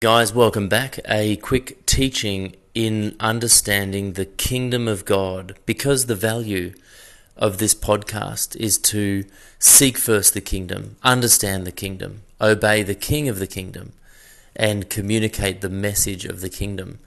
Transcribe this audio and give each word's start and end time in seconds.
Guys, 0.00 0.32
welcome 0.32 0.68
back. 0.68 1.00
A 1.08 1.34
quick 1.38 1.84
teaching 1.84 2.54
in 2.72 3.16
understanding 3.18 4.12
the 4.12 4.26
kingdom 4.26 4.86
of 4.86 5.04
God 5.04 5.56
because 5.66 6.06
the 6.06 6.14
value 6.14 6.72
of 7.36 7.58
this 7.58 7.74
podcast 7.74 8.54
is 8.54 8.78
to 8.78 9.24
seek 9.58 9.98
first 9.98 10.34
the 10.34 10.40
kingdom, 10.40 10.98
understand 11.02 11.66
the 11.66 11.72
kingdom, 11.72 12.22
obey 12.40 12.84
the 12.84 12.94
king 12.94 13.28
of 13.28 13.40
the 13.40 13.48
kingdom, 13.48 13.92
and 14.54 14.88
communicate 14.88 15.62
the 15.62 15.68
message 15.68 16.24
of 16.24 16.42
the 16.42 16.48
kingdom. 16.48 17.00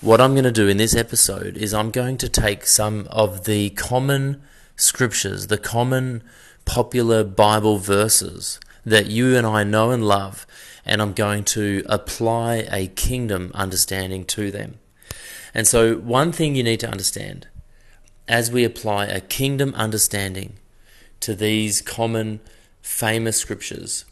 What 0.00 0.18
I'm 0.18 0.32
going 0.32 0.44
to 0.44 0.50
do 0.50 0.66
in 0.66 0.78
this 0.78 0.96
episode 0.96 1.58
is 1.58 1.74
I'm 1.74 1.90
going 1.90 2.16
to 2.16 2.28
take 2.30 2.64
some 2.64 3.06
of 3.10 3.44
the 3.44 3.68
common 3.68 4.40
scriptures, 4.76 5.48
the 5.48 5.58
common 5.58 6.22
popular 6.64 7.22
Bible 7.22 7.76
verses 7.76 8.58
that 8.86 9.08
you 9.08 9.36
and 9.36 9.46
I 9.46 9.62
know 9.62 9.90
and 9.90 10.08
love, 10.08 10.46
and 10.84 11.00
I'm 11.00 11.12
going 11.12 11.44
to 11.44 11.82
apply 11.86 12.66
a 12.70 12.86
kingdom 12.86 13.50
understanding 13.54 14.24
to 14.26 14.50
them. 14.50 14.78
And 15.52 15.66
so, 15.66 15.96
one 15.96 16.32
thing 16.32 16.54
you 16.54 16.62
need 16.62 16.80
to 16.80 16.90
understand 16.90 17.48
as 18.28 18.50
we 18.50 18.64
apply 18.64 19.06
a 19.06 19.20
kingdom 19.20 19.74
understanding 19.74 20.54
to 21.20 21.34
these 21.34 21.82
common 21.82 22.40
famous 22.80 23.36
scriptures 23.36 24.04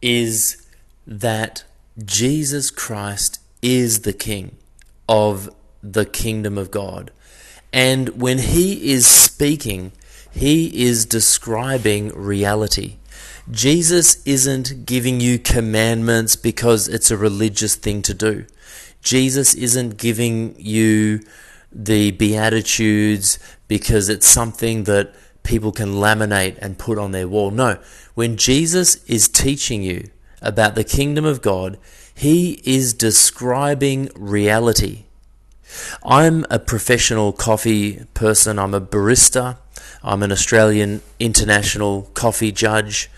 is 0.00 0.66
that 1.06 1.64
Jesus 2.02 2.70
Christ 2.70 3.40
is 3.62 4.00
the 4.00 4.12
King 4.12 4.56
of 5.08 5.50
the 5.82 6.06
kingdom 6.06 6.56
of 6.56 6.70
God. 6.70 7.10
And 7.72 8.20
when 8.20 8.38
he 8.38 8.92
is 8.92 9.06
speaking, 9.06 9.92
he 10.30 10.84
is 10.84 11.04
describing 11.04 12.08
reality. 12.08 12.96
Jesus 13.50 14.22
isn't 14.24 14.86
giving 14.86 15.20
you 15.20 15.38
commandments 15.38 16.34
because 16.34 16.88
it's 16.88 17.10
a 17.10 17.16
religious 17.16 17.74
thing 17.74 18.00
to 18.02 18.14
do. 18.14 18.46
Jesus 19.02 19.54
isn't 19.54 19.98
giving 19.98 20.54
you 20.58 21.20
the 21.70 22.12
Beatitudes 22.12 23.38
because 23.68 24.08
it's 24.08 24.26
something 24.26 24.84
that 24.84 25.14
people 25.42 25.72
can 25.72 25.94
laminate 25.94 26.56
and 26.62 26.78
put 26.78 26.98
on 26.98 27.12
their 27.12 27.28
wall. 27.28 27.50
No, 27.50 27.78
when 28.14 28.36
Jesus 28.36 29.04
is 29.04 29.28
teaching 29.28 29.82
you 29.82 30.08
about 30.40 30.74
the 30.74 30.84
kingdom 30.84 31.26
of 31.26 31.42
God, 31.42 31.78
he 32.14 32.62
is 32.64 32.94
describing 32.94 34.08
reality. 34.14 35.04
I'm 36.02 36.46
a 36.48 36.58
professional 36.58 37.32
coffee 37.32 38.06
person, 38.14 38.58
I'm 38.58 38.74
a 38.74 38.80
barista, 38.80 39.58
I'm 40.02 40.22
an 40.22 40.32
Australian 40.32 41.02
international 41.18 42.10
coffee 42.14 42.52
judge. 42.52 43.10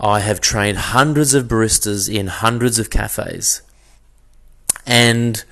I 0.00 0.20
have 0.20 0.40
trained 0.40 0.78
hundreds 0.78 1.34
of 1.34 1.46
baristas 1.48 2.12
in 2.12 2.28
hundreds 2.28 2.78
of 2.78 2.90
cafes. 2.90 3.62
And 4.86 5.44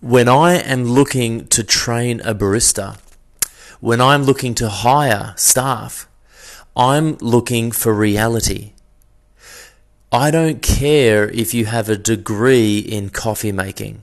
when 0.00 0.28
I 0.28 0.54
am 0.54 0.84
looking 0.84 1.46
to 1.48 1.62
train 1.62 2.20
a 2.20 2.34
barista, 2.34 2.98
when 3.80 4.00
I'm 4.00 4.24
looking 4.24 4.54
to 4.56 4.68
hire 4.68 5.34
staff, 5.36 6.08
I'm 6.76 7.16
looking 7.18 7.70
for 7.70 7.94
reality. 7.94 8.72
I 10.10 10.30
don't 10.30 10.60
care 10.60 11.28
if 11.30 11.54
you 11.54 11.66
have 11.66 11.88
a 11.88 11.96
degree 11.96 12.78
in 12.78 13.10
coffee 13.10 13.52
making. 13.52 14.02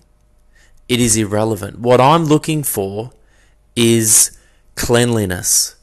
It 0.88 1.00
is 1.00 1.16
irrelevant. 1.18 1.80
What 1.80 2.02
I'm 2.02 2.26
looking 2.26 2.64
for 2.64 3.12
is 3.76 4.38
cleanliness. 4.76 5.76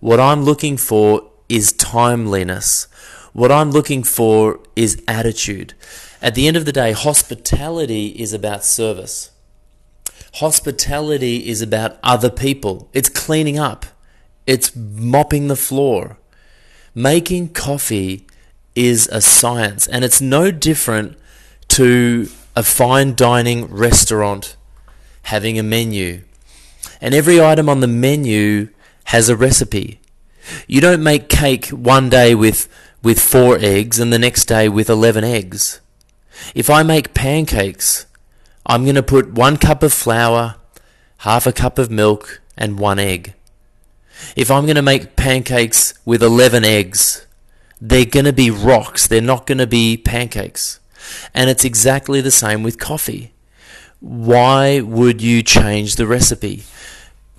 What 0.00 0.20
I'm 0.20 0.42
looking 0.42 0.76
for 0.76 1.30
is 1.48 1.72
timeliness. 1.72 2.88
What 3.32 3.52
I'm 3.52 3.70
looking 3.70 4.02
for 4.02 4.60
is 4.74 5.02
attitude. 5.06 5.74
At 6.20 6.34
the 6.34 6.46
end 6.46 6.56
of 6.56 6.64
the 6.64 6.72
day, 6.72 6.92
hospitality 6.92 8.08
is 8.08 8.32
about 8.32 8.64
service. 8.64 9.30
Hospitality 10.34 11.48
is 11.48 11.62
about 11.62 11.98
other 12.02 12.30
people. 12.30 12.88
It's 12.92 13.08
cleaning 13.08 13.58
up. 13.58 13.86
It's 14.46 14.74
mopping 14.74 15.48
the 15.48 15.56
floor. 15.56 16.18
Making 16.94 17.50
coffee 17.50 18.26
is 18.74 19.08
a 19.08 19.20
science 19.20 19.86
and 19.86 20.04
it's 20.04 20.20
no 20.20 20.50
different 20.50 21.16
to 21.68 22.28
a 22.56 22.62
fine 22.62 23.14
dining 23.14 23.66
restaurant 23.66 24.56
having 25.22 25.58
a 25.58 25.62
menu. 25.62 26.22
And 27.00 27.14
every 27.14 27.40
item 27.40 27.68
on 27.68 27.80
the 27.80 27.86
menu 27.86 28.68
has 29.04 29.28
a 29.28 29.36
recipe. 29.36 30.00
You 30.66 30.80
don't 30.80 31.02
make 31.02 31.28
cake 31.28 31.66
one 31.68 32.08
day 32.08 32.34
with, 32.34 32.68
with 33.02 33.20
four 33.20 33.58
eggs 33.58 33.98
and 33.98 34.12
the 34.12 34.18
next 34.18 34.46
day 34.46 34.68
with 34.68 34.90
11 34.90 35.24
eggs. 35.24 35.80
If 36.54 36.68
I 36.68 36.82
make 36.82 37.14
pancakes, 37.14 38.06
I'm 38.66 38.84
going 38.84 38.94
to 38.94 39.02
put 39.02 39.32
one 39.32 39.56
cup 39.56 39.82
of 39.82 39.92
flour, 39.92 40.56
half 41.18 41.46
a 41.46 41.52
cup 41.52 41.78
of 41.78 41.90
milk, 41.90 42.40
and 42.56 42.78
one 42.78 42.98
egg. 42.98 43.34
If 44.36 44.50
I'm 44.50 44.66
going 44.66 44.76
to 44.76 44.82
make 44.82 45.16
pancakes 45.16 45.94
with 46.04 46.22
11 46.22 46.64
eggs, 46.64 47.26
they're 47.80 48.04
going 48.04 48.26
to 48.26 48.32
be 48.32 48.50
rocks. 48.50 49.06
They're 49.06 49.20
not 49.20 49.46
going 49.46 49.58
to 49.58 49.66
be 49.66 49.96
pancakes. 49.96 50.80
And 51.34 51.48
it's 51.48 51.64
exactly 51.64 52.20
the 52.20 52.30
same 52.30 52.62
with 52.62 52.78
coffee. 52.78 53.32
Why 54.00 54.80
would 54.80 55.22
you 55.22 55.42
change 55.42 55.96
the 55.96 56.06
recipe? 56.06 56.64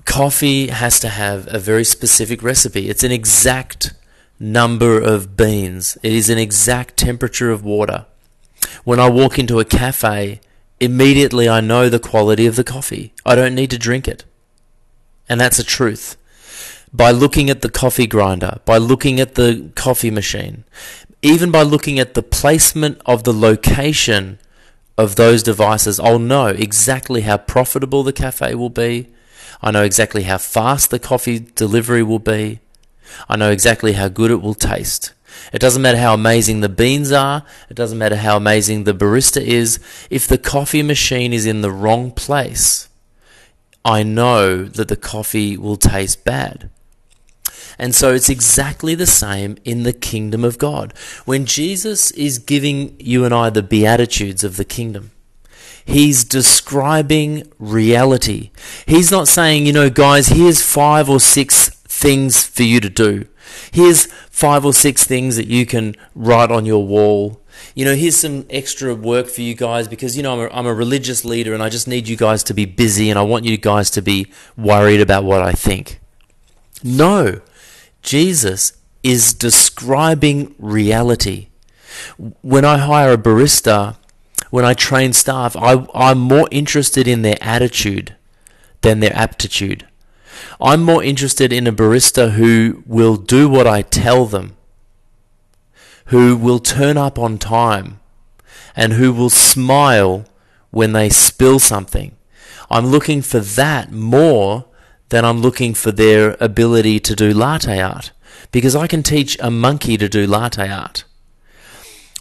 Coffee 0.06 0.68
has 0.68 1.00
to 1.00 1.10
have 1.10 1.48
a 1.54 1.60
very 1.60 1.84
specific 1.84 2.42
recipe. 2.42 2.90
It's 2.90 3.04
an 3.04 3.12
exact 3.12 3.94
number 4.42 5.00
of 5.00 5.38
beans. 5.38 5.98
It 6.02 6.12
is 6.12 6.30
an 6.30 6.40
exact 6.40 6.98
temperature 6.98 7.52
of 7.52 7.64
water. 7.64 8.08
When 8.84 9.00
I 9.00 9.08
walk 9.08 9.38
into 9.38 9.60
a 9.60 9.66
cafe, 9.66 10.42
immediately 10.80 11.48
I 11.48 11.62
know 11.62 11.90
the 11.90 12.00
quality 12.00 12.48
of 12.48 12.56
the 12.56 12.64
coffee. 12.64 13.14
I 13.24 13.36
don't 13.36 13.54
need 13.54 13.70
to 13.70 13.78
drink 13.78 14.08
it. 14.08 14.26
And 15.30 15.40
that's 15.40 15.60
a 15.60 15.64
truth. 15.64 16.18
By 16.92 17.12
looking 17.12 17.50
at 17.50 17.62
the 17.62 17.70
coffee 17.70 18.08
grinder, 18.08 18.60
by 18.66 18.78
looking 18.78 19.20
at 19.20 19.36
the 19.36 19.72
coffee 19.76 20.12
machine, 20.12 20.66
even 21.22 21.52
by 21.52 21.62
looking 21.62 22.00
at 22.00 22.16
the 22.16 22.24
placement 22.24 23.00
of 23.06 23.24
the 23.24 23.34
location 23.34 24.40
of 24.98 25.16
those 25.16 25.44
devices, 25.44 26.00
I'll 26.00 26.20
know 26.20 26.48
exactly 26.48 27.22
how 27.22 27.38
profitable 27.38 28.02
the 28.02 28.12
cafe 28.12 28.56
will 28.56 28.72
be. 28.72 29.08
I 29.62 29.70
know 29.70 29.84
exactly 29.84 30.24
how 30.24 30.40
fast 30.40 30.90
the 30.90 31.00
coffee 31.00 31.40
delivery 31.40 32.02
will 32.02 32.20
be. 32.20 32.60
I 33.30 33.36
know 33.36 33.52
exactly 33.52 33.94
how 33.94 34.08
good 34.08 34.32
it 34.32 34.42
will 34.42 34.54
taste. 34.54 35.14
It 35.54 35.60
doesn't 35.60 35.82
matter 35.82 35.98
how 35.98 36.14
amazing 36.14 36.62
the 36.62 36.70
beans 36.70 37.12
are. 37.12 37.44
It 37.70 37.76
doesn't 37.76 37.98
matter 37.98 38.18
how 38.18 38.38
amazing 38.38 38.84
the 38.84 38.94
barista 38.94 39.42
is. 39.42 39.80
If 40.10 40.28
the 40.28 40.38
coffee 40.38 40.84
machine 40.84 41.34
is 41.34 41.46
in 41.46 41.62
the 41.62 41.72
wrong 41.72 42.12
place, 42.12 42.90
I 43.84 44.04
know 44.04 44.64
that 44.64 44.88
the 44.88 44.96
coffee 44.96 45.58
will 45.58 45.78
taste 45.78 46.24
bad. 46.24 46.70
And 47.80 47.96
so 47.96 48.14
it's 48.14 48.30
exactly 48.30 48.94
the 48.94 49.08
same 49.08 49.58
in 49.64 49.84
the 49.84 49.94
kingdom 49.94 50.44
of 50.44 50.58
God. 50.58 50.94
When 51.26 51.46
Jesus 51.46 52.12
is 52.12 52.38
giving 52.38 52.96
you 53.00 53.26
and 53.26 53.34
I 53.34 53.50
the 53.50 53.64
beatitudes 53.64 54.44
of 54.44 54.58
the 54.58 54.66
kingdom, 54.66 55.12
He's 55.84 56.24
describing 56.24 57.52
reality. 57.58 58.52
He's 58.86 59.10
not 59.10 59.28
saying, 59.28 59.66
you 59.66 59.74
know, 59.74 59.90
guys, 59.90 60.28
here's 60.28 60.62
five 60.62 61.10
or 61.10 61.20
six 61.20 61.81
things 61.92 62.48
for 62.48 62.64
you 62.64 62.80
to 62.80 62.90
do. 62.90 63.28
Here's 63.72 64.06
five 64.32 64.66
or 64.66 64.74
six 64.74 65.04
things 65.04 65.36
that 65.36 65.48
you 65.48 65.66
can 65.66 65.96
write 66.16 66.50
on 66.50 66.66
your 66.66 66.86
wall. 66.88 67.42
You 67.76 67.84
know, 67.84 67.96
here's 67.96 68.16
some 68.16 68.46
extra 68.50 68.96
work 68.96 69.28
for 69.28 69.42
you 69.42 69.54
guys 69.54 69.90
because, 69.90 70.16
you 70.16 70.24
know, 70.24 70.34
I'm 70.34 70.40
a, 70.40 70.56
I'm 70.56 70.66
a 70.66 70.74
religious 70.74 71.26
leader 71.26 71.54
and 71.54 71.62
I 71.62 71.68
just 71.68 71.90
need 71.90 72.08
you 72.08 72.16
guys 72.16 72.44
to 72.46 72.54
be 72.54 72.66
busy 72.66 73.10
and 73.10 73.20
I 73.20 73.24
want 73.24 73.44
you 73.44 73.58
guys 73.58 73.90
to 73.92 74.02
be 74.02 74.32
worried 74.58 75.02
about 75.02 75.26
what 75.26 75.42
I 75.42 75.52
think. 75.52 76.00
No, 76.82 77.42
Jesus 78.02 78.74
is 79.04 79.34
describing 79.34 80.56
reality. 80.58 81.50
When 82.42 82.64
I 82.64 82.78
hire 82.78 83.14
a 83.14 83.18
barista, 83.18 83.98
when 84.50 84.64
I 84.64 84.74
train 84.74 85.12
staff, 85.12 85.58
I, 85.58 85.86
I'm 85.94 86.20
more 86.20 86.48
interested 86.52 87.06
in 87.06 87.22
their 87.22 87.38
attitude 87.42 88.16
than 88.80 89.02
their 89.02 89.16
aptitude. 89.16 89.86
I'm 90.60 90.84
more 90.84 91.04
interested 91.04 91.52
in 91.52 91.68
a 91.68 91.72
barista 91.72 92.32
who 92.32 92.84
will 92.86 93.18
do 93.18 93.50
what 93.50 93.68
I 93.68 93.82
tell 93.82 94.26
them, 94.26 94.56
who 96.06 96.36
will 96.36 96.60
turn 96.60 96.98
up 96.98 97.18
on 97.18 97.38
time, 97.38 98.00
and 98.76 98.94
who 98.94 99.12
will 99.14 99.30
smile 99.30 100.26
when 100.70 100.94
they 100.94 101.10
spill 101.10 101.60
something. 101.60 102.16
I'm 102.70 102.88
looking 102.88 103.22
for 103.22 103.40
that 103.40 103.92
more 103.92 104.66
than 105.10 105.26
I'm 105.26 105.42
looking 105.42 105.74
for 105.74 105.92
their 105.92 106.38
ability 106.40 107.00
to 107.02 107.16
do 107.16 107.34
latte 107.34 107.82
art 107.82 108.12
because 108.52 108.76
I 108.76 108.88
can 108.88 109.04
teach 109.04 109.38
a 109.40 109.52
monkey 109.52 109.98
to 109.98 110.08
do 110.08 110.26
latte 110.26 110.70
art. 110.70 111.04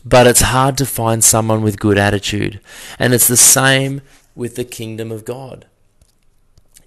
But 0.04 0.26
it's 0.26 0.40
hard 0.40 0.76
to 0.78 0.86
find 0.86 1.22
someone 1.22 1.62
with 1.62 1.78
good 1.78 1.98
attitude. 1.98 2.60
And 2.98 3.12
it's 3.12 3.28
the 3.28 3.36
same 3.36 4.00
with 4.34 4.56
the 4.56 4.64
kingdom 4.64 5.12
of 5.12 5.24
God. 5.24 5.66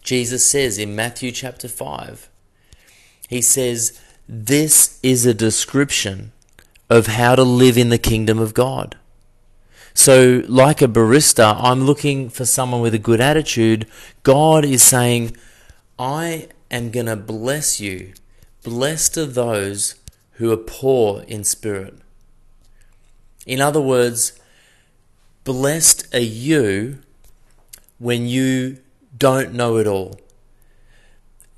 Jesus 0.04 0.46
says 0.46 0.78
in 0.78 0.96
Matthew 0.96 1.32
chapter 1.32 1.68
5, 1.68 2.30
He 3.30 3.42
says, 3.42 4.00
This 4.28 5.00
is 5.02 5.26
a 5.26 5.34
description 5.34 6.34
of 6.90 7.08
how 7.08 7.36
to 7.36 7.44
live 7.44 7.78
in 7.78 7.90
the 7.90 7.98
kingdom 7.98 8.38
of 8.38 8.54
God. 8.54 8.98
So, 9.94 10.44
like 10.48 10.82
a 10.82 10.88
barista, 10.88 11.56
I'm 11.60 11.84
looking 11.84 12.30
for 12.30 12.46
someone 12.46 12.82
with 12.82 12.94
a 12.94 13.00
good 13.00 13.22
attitude. 13.22 13.88
God 14.24 14.66
is 14.66 14.84
saying, 14.84 15.38
I 15.98 16.50
am 16.70 16.90
going 16.92 17.06
to 17.06 17.16
bless 17.16 17.80
you. 17.80 18.14
Blessed 18.64 19.18
are 19.18 19.26
those 19.26 19.96
who 20.34 20.52
are 20.52 20.58
poor 20.58 21.24
in 21.28 21.44
spirit. 21.44 21.96
In 23.46 23.62
other 23.62 23.82
words, 23.82 24.40
blessed 25.44 26.14
are 26.14 26.20
you 26.20 27.00
when 28.00 28.26
you 28.26 28.78
don't 29.18 29.54
know 29.54 29.78
it 29.78 29.88
all. 29.88 30.20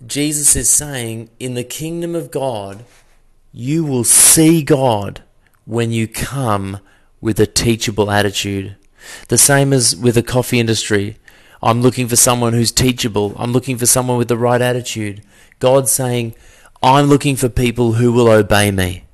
Jesus 0.06 0.56
is 0.56 0.70
saying, 0.70 1.30
in 1.40 1.54
the 1.54 1.64
kingdom 1.64 2.16
of 2.16 2.32
God, 2.32 2.84
you 3.52 3.86
will 3.86 4.04
see 4.04 4.62
God 4.62 5.24
when 5.66 5.92
you 5.92 6.08
come 6.08 6.80
with 7.22 7.40
a 7.40 7.48
teachable 7.48 8.12
attitude. 8.12 8.76
The 9.30 9.38
same 9.38 9.72
as 9.72 9.96
with 9.96 10.16
the 10.16 10.24
coffee 10.24 10.60
industry. 10.60 11.18
I'm 11.64 11.82
looking 11.82 12.08
for 12.08 12.16
someone 12.16 12.54
who's 12.54 12.72
teachable. 12.72 13.34
I'm 13.38 13.54
looking 13.54 13.78
for 13.78 13.86
someone 13.86 14.18
with 14.18 14.28
the 14.28 14.38
right 14.38 14.62
attitude. 14.62 15.24
God's 15.60 15.92
saying, 15.92 16.36
I'm 16.84 17.06
looking 17.06 17.36
for 17.36 17.50
people 17.50 17.94
who 17.94 18.12
will 18.12 18.28
obey 18.28 18.72
me. 18.72 19.06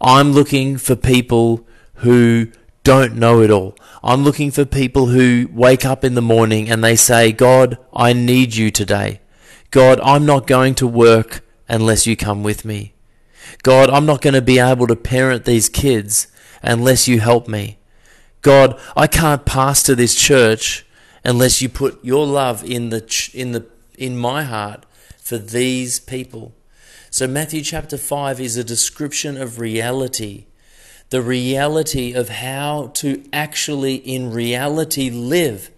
I'm 0.00 0.32
looking 0.32 0.76
for 0.76 0.94
people 0.94 1.66
who 1.94 2.52
don't 2.86 3.16
know 3.16 3.42
it 3.42 3.50
all. 3.50 3.76
I'm 4.04 4.22
looking 4.22 4.52
for 4.52 4.64
people 4.64 5.06
who 5.06 5.48
wake 5.52 5.84
up 5.84 6.04
in 6.04 6.14
the 6.14 6.22
morning 6.22 6.70
and 6.70 6.84
they 6.84 6.94
say, 6.94 7.32
God, 7.32 7.78
I 7.92 8.12
need 8.12 8.54
you 8.54 8.70
today. 8.70 9.20
God, 9.72 9.98
I'm 10.04 10.24
not 10.24 10.46
going 10.46 10.76
to 10.76 10.86
work 10.86 11.44
unless 11.68 12.06
you 12.06 12.16
come 12.16 12.44
with 12.44 12.64
me. 12.64 12.94
God, 13.64 13.90
I'm 13.90 14.06
not 14.06 14.20
going 14.20 14.34
to 14.34 14.40
be 14.40 14.60
able 14.60 14.86
to 14.86 14.94
parent 14.94 15.46
these 15.46 15.68
kids 15.68 16.28
unless 16.62 17.08
you 17.08 17.18
help 17.18 17.48
me. 17.48 17.78
God, 18.40 18.80
I 18.96 19.08
can't 19.08 19.44
pastor 19.44 19.96
this 19.96 20.14
church 20.14 20.86
unless 21.24 21.60
you 21.60 21.68
put 21.68 22.04
your 22.04 22.24
love 22.24 22.62
in 22.62 22.90
the 22.90 23.30
in 23.34 23.50
the 23.50 23.66
in 23.98 24.16
my 24.16 24.44
heart 24.44 24.86
for 25.16 25.38
these 25.38 25.98
people. 25.98 26.54
So 27.10 27.26
Matthew 27.26 27.62
chapter 27.62 27.98
5 27.98 28.40
is 28.40 28.56
a 28.56 28.62
description 28.62 29.36
of 29.36 29.58
reality 29.58 30.45
the 31.10 31.22
reality 31.22 32.12
of 32.12 32.28
how 32.28 32.90
to 32.94 33.24
actually, 33.32 33.96
in 33.96 34.32
reality, 34.32 35.10
live 35.10 35.70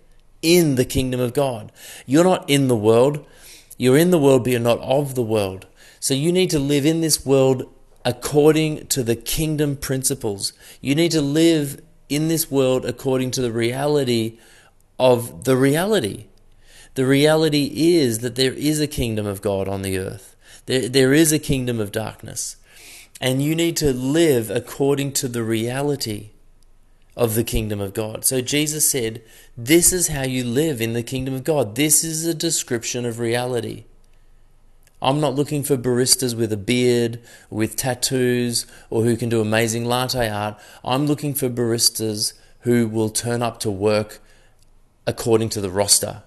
in 0.42 0.76
the 0.76 0.84
kingdom 0.84 1.20
of 1.20 1.34
God. 1.34 1.72
You're 2.06 2.24
not 2.24 2.48
in 2.48 2.68
the 2.68 2.76
world, 2.76 3.26
you're 3.76 3.98
in 3.98 4.10
the 4.10 4.18
world, 4.18 4.44
but 4.44 4.52
you're 4.52 4.60
not 4.60 4.78
of 4.80 5.14
the 5.14 5.22
world. 5.22 5.66
So 6.00 6.14
you 6.14 6.32
need 6.32 6.50
to 6.50 6.58
live 6.58 6.86
in 6.86 7.00
this 7.00 7.26
world 7.26 7.72
according 8.04 8.86
to 8.86 9.02
the 9.02 9.16
kingdom 9.16 9.76
principles. 9.76 10.52
You 10.80 10.94
need 10.94 11.10
to 11.12 11.20
live 11.20 11.82
in 12.08 12.28
this 12.28 12.50
world 12.50 12.84
according 12.84 13.32
to 13.32 13.42
the 13.42 13.52
reality 13.52 14.38
of 14.98 15.44
the 15.44 15.56
reality. 15.56 16.26
The 16.94 17.06
reality 17.06 17.70
is 17.96 18.20
that 18.20 18.34
there 18.34 18.54
is 18.54 18.80
a 18.80 18.86
kingdom 18.86 19.26
of 19.26 19.42
God 19.42 19.68
on 19.68 19.82
the 19.82 19.98
earth. 19.98 20.34
There, 20.66 20.88
there 20.88 21.12
is 21.12 21.32
a 21.32 21.38
kingdom 21.38 21.80
of 21.80 21.92
darkness. 21.92 22.56
And 23.20 23.42
you 23.42 23.54
need 23.54 23.76
to 23.78 23.92
live 23.92 24.50
according 24.50 25.12
to 25.14 25.28
the 25.28 25.42
reality 25.42 26.30
of 27.16 27.34
the 27.34 27.42
kingdom 27.42 27.80
of 27.80 27.94
God. 27.94 28.24
So 28.24 28.40
Jesus 28.40 28.88
said, 28.88 29.22
This 29.56 29.92
is 29.92 30.08
how 30.08 30.22
you 30.22 30.44
live 30.44 30.80
in 30.80 30.92
the 30.92 31.02
kingdom 31.02 31.34
of 31.34 31.42
God. 31.42 31.74
This 31.74 32.04
is 32.04 32.24
a 32.24 32.34
description 32.34 33.04
of 33.04 33.18
reality. 33.18 33.84
I'm 35.02 35.20
not 35.20 35.34
looking 35.34 35.62
for 35.62 35.76
baristas 35.76 36.36
with 36.36 36.52
a 36.52 36.56
beard, 36.56 37.20
with 37.50 37.76
tattoos, 37.76 38.66
or 38.90 39.04
who 39.04 39.16
can 39.16 39.28
do 39.28 39.40
amazing 39.40 39.84
latte 39.84 40.28
art. 40.28 40.58
I'm 40.84 41.06
looking 41.06 41.34
for 41.34 41.48
baristas 41.48 42.34
who 42.60 42.88
will 42.88 43.10
turn 43.10 43.42
up 43.42 43.60
to 43.60 43.70
work 43.70 44.20
according 45.06 45.48
to 45.50 45.60
the 45.60 45.70
roster 45.70 46.22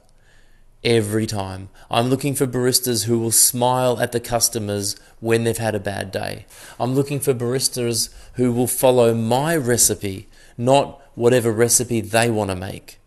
every 0.84 1.26
time. 1.28 1.70
I'm 1.90 2.10
looking 2.10 2.34
for 2.36 2.48
baristas 2.48 3.06
who 3.06 3.20
will 3.20 3.32
smile 3.32 4.00
at 4.00 4.12
the 4.12 4.20
customers 4.20 4.96
when 5.20 5.44
they've 5.44 5.58
had 5.58 5.76
a 5.76 5.80
bad 5.80 6.12
day. 6.12 6.46
I'm 6.80 6.96
looking 6.96 7.20
for 7.20 7.34
baristas 7.34 8.14
who 8.34 8.52
will 8.52 8.68
follow 8.68 9.14
my 9.14 9.56
recipe, 9.56 10.28
not 10.58 11.02
whatever 11.16 11.52
recipe 11.52 12.02
they 12.02 12.30
want 12.30 12.50
to 12.50 12.56
make. 12.56 12.98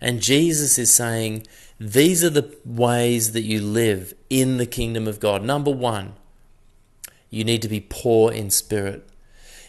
And 0.00 0.20
Jesus 0.20 0.78
is 0.78 0.94
saying, 0.94 1.46
these 1.80 2.22
are 2.24 2.30
the 2.30 2.56
ways 2.64 3.32
that 3.32 3.42
you 3.42 3.60
live 3.60 4.14
in 4.28 4.56
the 4.56 4.66
kingdom 4.66 5.06
of 5.06 5.20
God. 5.20 5.42
Number 5.42 5.70
one, 5.70 6.14
you 7.30 7.44
need 7.44 7.62
to 7.62 7.68
be 7.68 7.80
poor 7.80 8.32
in 8.32 8.50
spirit. 8.50 9.08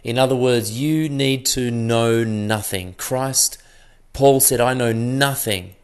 In 0.03 0.17
other 0.17 0.35
words, 0.35 0.79
you 0.79 1.09
need 1.09 1.45
to 1.47 1.71
know 1.71 2.23
nothing. 2.23 2.93
Christ, 2.93 3.61
Paul 4.13 4.39
said, 4.39 4.59
I 4.59 4.73
know 4.73 4.91
nothing 4.91 5.75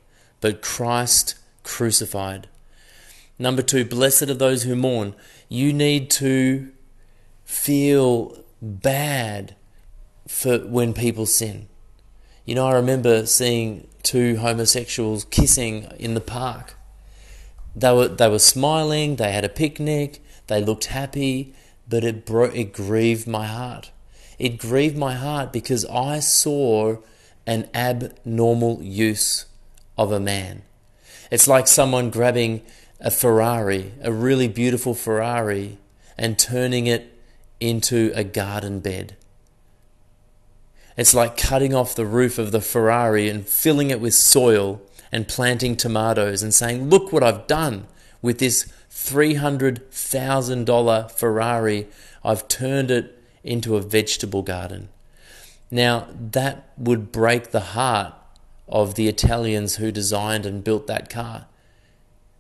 but 0.42 0.62
Christ 0.62 1.36
crucified. 1.66 2.48
Number 3.38 3.62
two, 3.62 3.84
blessed 3.84 4.30
are 4.30 4.34
those 4.34 4.64
who 4.64 4.76
mourn. 4.76 5.14
You 5.50 5.74
need 5.74 6.10
to 6.12 6.72
feel 7.44 8.38
bad 8.62 9.56
for 10.28 10.60
when 10.60 10.94
people 10.94 11.26
sin. 11.26 11.68
You 12.46 12.56
know, 12.56 12.68
I 12.68 12.76
remember 12.76 13.26
seeing 13.26 13.88
two 14.04 14.38
homosexuals 14.38 15.26
kissing 15.26 15.92
in 16.00 16.14
the 16.14 16.22
park. 16.22 16.76
They 17.76 17.92
were 17.92 18.08
they 18.08 18.30
were 18.30 18.40
smiling, 18.40 19.18
they 19.18 19.34
had 19.34 19.44
a 19.44 19.50
picnic, 19.50 20.24
they 20.48 20.62
looked 20.62 20.86
happy, 20.86 21.54
but 21.90 22.06
it 22.06 22.26
bro- 22.26 22.46
it 22.46 22.72
grieved 22.72 23.28
my 23.28 23.48
heart. 23.48 23.92
It 24.40 24.58
grieved 24.58 24.98
my 24.98 25.14
heart 25.14 25.52
because 25.52 25.86
I 25.86 26.20
saw 26.20 26.98
an 27.46 27.70
abnormal 27.74 28.82
use 28.82 29.46
of 29.98 30.12
a 30.12 30.20
man. 30.20 30.62
It's 31.32 31.48
like 31.48 31.68
someone 31.68 32.10
grabbing 32.10 32.62
a 33.00 33.12
Ferrari, 33.12 33.94
a 34.02 34.12
really 34.12 34.48
beautiful 34.48 34.94
Ferrari, 34.94 35.78
and 36.18 36.40
turning 36.40 36.88
it 36.88 37.12
into 37.60 38.12
a 38.16 38.24
garden 38.24 38.80
bed. 38.80 39.16
It's 40.98 41.14
like 41.14 41.38
cutting 41.38 41.74
off 41.74 41.96
the 41.96 42.06
roof 42.06 42.40
of 42.40 42.52
the 42.52 42.62
Ferrari 42.62 43.28
and 43.30 43.46
filling 43.46 43.90
it 43.90 44.00
with 44.00 44.14
soil 44.14 44.82
and 45.12 45.28
planting 45.28 45.76
tomatoes 45.76 46.42
and 46.42 46.54
saying, 46.54 46.90
Look 46.90 47.12
what 47.12 47.24
I've 47.24 47.48
done 47.48 47.88
with 48.22 48.40
this 48.40 48.72
$300,000 48.92 51.12
Ferrari. 51.12 51.88
I've 52.24 52.48
turned 52.48 52.92
it 52.92 53.22
into 53.44 53.76
a 53.76 53.82
vegetable 53.82 54.42
garden. 54.42 54.88
Now, 55.70 56.08
that 56.32 56.70
would 56.78 57.12
break 57.12 57.52
the 57.52 57.60
heart 57.60 58.14
of 58.68 58.96
the 58.96 59.08
Italians 59.08 59.76
who 59.76 59.92
designed 59.92 60.46
and 60.46 60.64
built 60.64 60.88
that 60.88 61.10
car. 61.10 61.46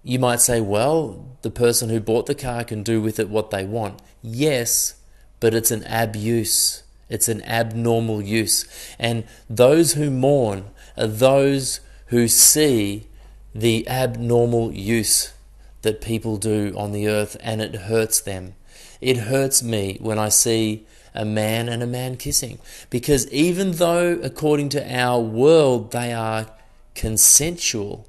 You 0.03 0.19
might 0.19 0.41
say, 0.41 0.61
well, 0.61 1.25
the 1.41 1.51
person 1.51 1.89
who 1.89 1.99
bought 1.99 2.25
the 2.25 2.35
car 2.35 2.63
can 2.63 2.83
do 2.83 3.01
with 3.01 3.19
it 3.19 3.29
what 3.29 3.49
they 3.49 3.65
want. 3.65 4.01
Yes, 4.21 4.95
but 5.39 5.53
it's 5.53 5.71
an 5.71 5.83
abuse. 5.87 6.83
It's 7.09 7.27
an 7.27 7.43
abnormal 7.43 8.21
use. 8.21 8.65
And 8.97 9.25
those 9.49 9.93
who 9.93 10.09
mourn 10.09 10.65
are 10.97 11.07
those 11.07 11.79
who 12.07 12.27
see 12.27 13.07
the 13.53 13.87
abnormal 13.87 14.71
use 14.73 15.33
that 15.81 16.01
people 16.01 16.37
do 16.37 16.73
on 16.77 16.91
the 16.91 17.07
earth 17.07 17.37
and 17.41 17.61
it 17.61 17.75
hurts 17.75 18.19
them. 18.19 18.55
It 19.01 19.17
hurts 19.17 19.61
me 19.61 19.97
when 20.01 20.17
I 20.17 20.29
see 20.29 20.85
a 21.15 21.25
man 21.25 21.69
and 21.69 21.81
a 21.81 21.87
man 21.87 22.17
kissing. 22.17 22.59
Because 22.89 23.27
even 23.31 23.73
though, 23.73 24.19
according 24.21 24.69
to 24.69 24.95
our 24.95 25.19
world, 25.19 25.91
they 25.91 26.13
are 26.13 26.47
consensual, 26.93 28.07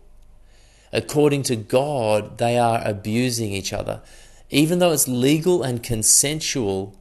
according 0.93 1.43
to 1.45 1.57
God, 1.57 2.39
they 2.39 2.59
are 2.59 2.81
abusing 2.85 3.53
each 3.53 3.73
other. 3.73 4.03
Even 4.51 4.79
though 4.79 4.93
it's 4.93 5.09
legal 5.09 5.63
and 5.63 5.83
consensual, 5.83 6.97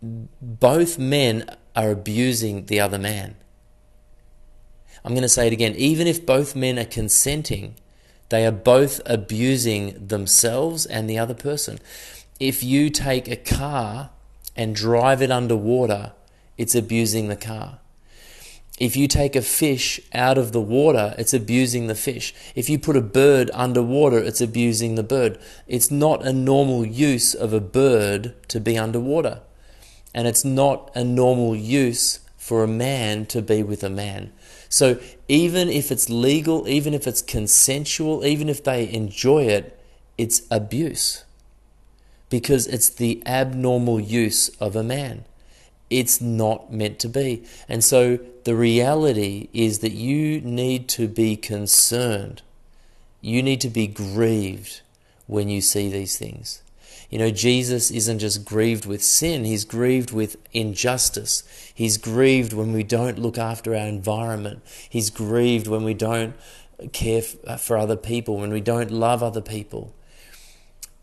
both 0.00 0.98
men 0.98 1.44
are 1.76 1.90
abusing 1.90 2.66
the 2.66 2.80
other 2.80 2.98
man. 2.98 3.36
I'm 5.04 5.12
going 5.12 5.22
to 5.22 5.28
say 5.28 5.46
it 5.46 5.52
again. 5.52 5.74
Even 5.76 6.06
if 6.06 6.24
both 6.24 6.54
men 6.54 6.78
are 6.78 6.84
consenting, 6.84 7.74
they 8.28 8.46
are 8.46 8.52
both 8.52 9.00
abusing 9.04 10.06
themselves 10.06 10.86
and 10.86 11.08
the 11.08 11.18
other 11.18 11.34
person. 11.34 11.78
If 12.40 12.62
you 12.62 12.90
take 12.90 13.28
a 13.28 13.36
car 13.36 14.10
and 14.56 14.74
drive 14.74 15.22
it 15.22 15.30
underwater, 15.30 16.12
it's 16.58 16.74
abusing 16.74 17.28
the 17.28 17.36
car. 17.36 17.78
If 18.78 18.96
you 18.96 19.06
take 19.06 19.36
a 19.36 19.42
fish 19.42 20.00
out 20.12 20.38
of 20.38 20.52
the 20.52 20.60
water, 20.60 21.14
it's 21.18 21.34
abusing 21.34 21.86
the 21.86 21.94
fish. 21.94 22.34
If 22.54 22.68
you 22.68 22.78
put 22.78 22.96
a 22.96 23.02
bird 23.02 23.50
underwater, 23.52 24.18
it's 24.18 24.40
abusing 24.40 24.94
the 24.94 25.02
bird. 25.02 25.38
It's 25.68 25.90
not 25.90 26.24
a 26.24 26.32
normal 26.32 26.84
use 26.84 27.34
of 27.34 27.52
a 27.52 27.60
bird 27.60 28.34
to 28.48 28.60
be 28.60 28.78
underwater. 28.78 29.40
And 30.14 30.26
it's 30.26 30.44
not 30.44 30.90
a 30.94 31.04
normal 31.04 31.54
use 31.54 32.20
for 32.36 32.64
a 32.64 32.68
man 32.68 33.26
to 33.26 33.40
be 33.40 33.62
with 33.62 33.84
a 33.84 33.90
man. 33.90 34.32
So 34.68 34.98
even 35.28 35.68
if 35.68 35.92
it's 35.92 36.10
legal, 36.10 36.66
even 36.66 36.92
if 36.92 37.06
it's 37.06 37.22
consensual, 37.22 38.24
even 38.24 38.48
if 38.48 38.64
they 38.64 38.90
enjoy 38.92 39.44
it, 39.44 39.78
it's 40.18 40.42
abuse. 40.50 41.24
Because 42.32 42.66
it's 42.66 42.88
the 42.88 43.22
abnormal 43.26 44.00
use 44.00 44.48
of 44.58 44.74
a 44.74 44.82
man. 44.82 45.26
It's 45.90 46.18
not 46.18 46.72
meant 46.72 46.98
to 47.00 47.08
be. 47.10 47.44
And 47.68 47.84
so 47.84 48.18
the 48.44 48.56
reality 48.56 49.50
is 49.52 49.80
that 49.80 49.92
you 49.92 50.40
need 50.40 50.88
to 50.88 51.08
be 51.08 51.36
concerned. 51.36 52.40
You 53.20 53.42
need 53.42 53.60
to 53.60 53.68
be 53.68 53.86
grieved 53.86 54.80
when 55.26 55.50
you 55.50 55.60
see 55.60 55.90
these 55.90 56.16
things. 56.16 56.62
You 57.10 57.18
know, 57.18 57.30
Jesus 57.30 57.90
isn't 57.90 58.20
just 58.20 58.46
grieved 58.46 58.86
with 58.86 59.04
sin, 59.04 59.44
he's 59.44 59.66
grieved 59.66 60.10
with 60.10 60.38
injustice. 60.54 61.42
He's 61.74 61.98
grieved 61.98 62.54
when 62.54 62.72
we 62.72 62.82
don't 62.82 63.18
look 63.18 63.36
after 63.36 63.74
our 63.74 63.86
environment. 63.86 64.62
He's 64.88 65.10
grieved 65.10 65.66
when 65.66 65.84
we 65.84 65.92
don't 65.92 66.34
care 66.94 67.20
uh, 67.46 67.58
for 67.58 67.76
other 67.76 67.96
people, 67.96 68.38
when 68.38 68.52
we 68.52 68.62
don't 68.62 68.90
love 68.90 69.22
other 69.22 69.42
people. 69.42 69.92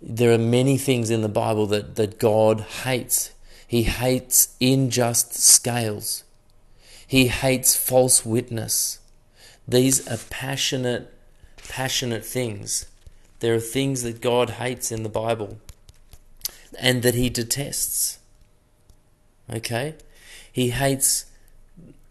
There 0.02 0.32
are 0.34 0.38
many 0.38 0.78
things 0.78 1.10
in 1.10 1.22
the 1.22 1.30
Bible 1.30 1.66
that, 1.68 1.96
that 1.96 2.20
God 2.20 2.62
hates. 2.62 3.32
He 3.68 3.84
hates 3.84 4.56
unjust 4.62 5.34
scales. 5.34 6.24
He 7.06 7.28
hates 7.28 7.76
false 7.76 8.26
witness. 8.26 9.00
These 9.68 10.08
are 10.08 10.20
passionate, 10.30 11.14
passionate 11.68 12.26
things. 12.26 12.86
There 13.40 13.54
are 13.56 13.60
things 13.60 14.04
that 14.04 14.22
God 14.22 14.52
hates 14.52 14.92
in 14.92 15.04
the 15.04 15.10
Bible 15.10 15.60
and 16.80 17.04
that 17.04 17.16
he 17.16 17.30
detests. 17.30 18.20
Okay? 19.52 19.96
He 20.52 20.70
hates 20.70 21.26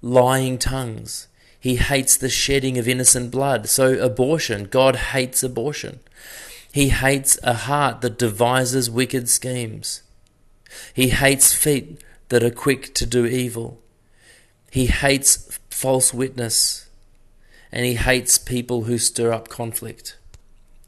lying 0.02 0.58
tongues. 0.58 1.28
He 1.60 1.76
hates 1.76 2.16
the 2.16 2.28
shedding 2.28 2.78
of 2.78 2.88
innocent 2.88 3.30
blood. 3.30 3.68
So, 3.68 3.98
abortion, 3.98 4.64
God 4.64 4.96
hates 4.96 5.42
abortion. 5.42 6.00
He 6.72 6.90
hates 6.90 7.38
a 7.42 7.54
heart 7.54 8.00
that 8.02 8.18
devises 8.18 8.90
wicked 8.90 9.28
schemes. 9.28 10.02
He 10.92 11.08
hates 11.08 11.54
feet 11.54 12.02
that 12.28 12.42
are 12.42 12.50
quick 12.50 12.94
to 12.94 13.06
do 13.06 13.26
evil. 13.26 13.80
He 14.70 14.86
hates 14.86 15.58
false 15.70 16.12
witness. 16.12 16.88
And 17.72 17.84
he 17.84 17.94
hates 17.94 18.38
people 18.38 18.84
who 18.84 18.98
stir 18.98 19.32
up 19.32 19.48
conflict. 19.48 20.16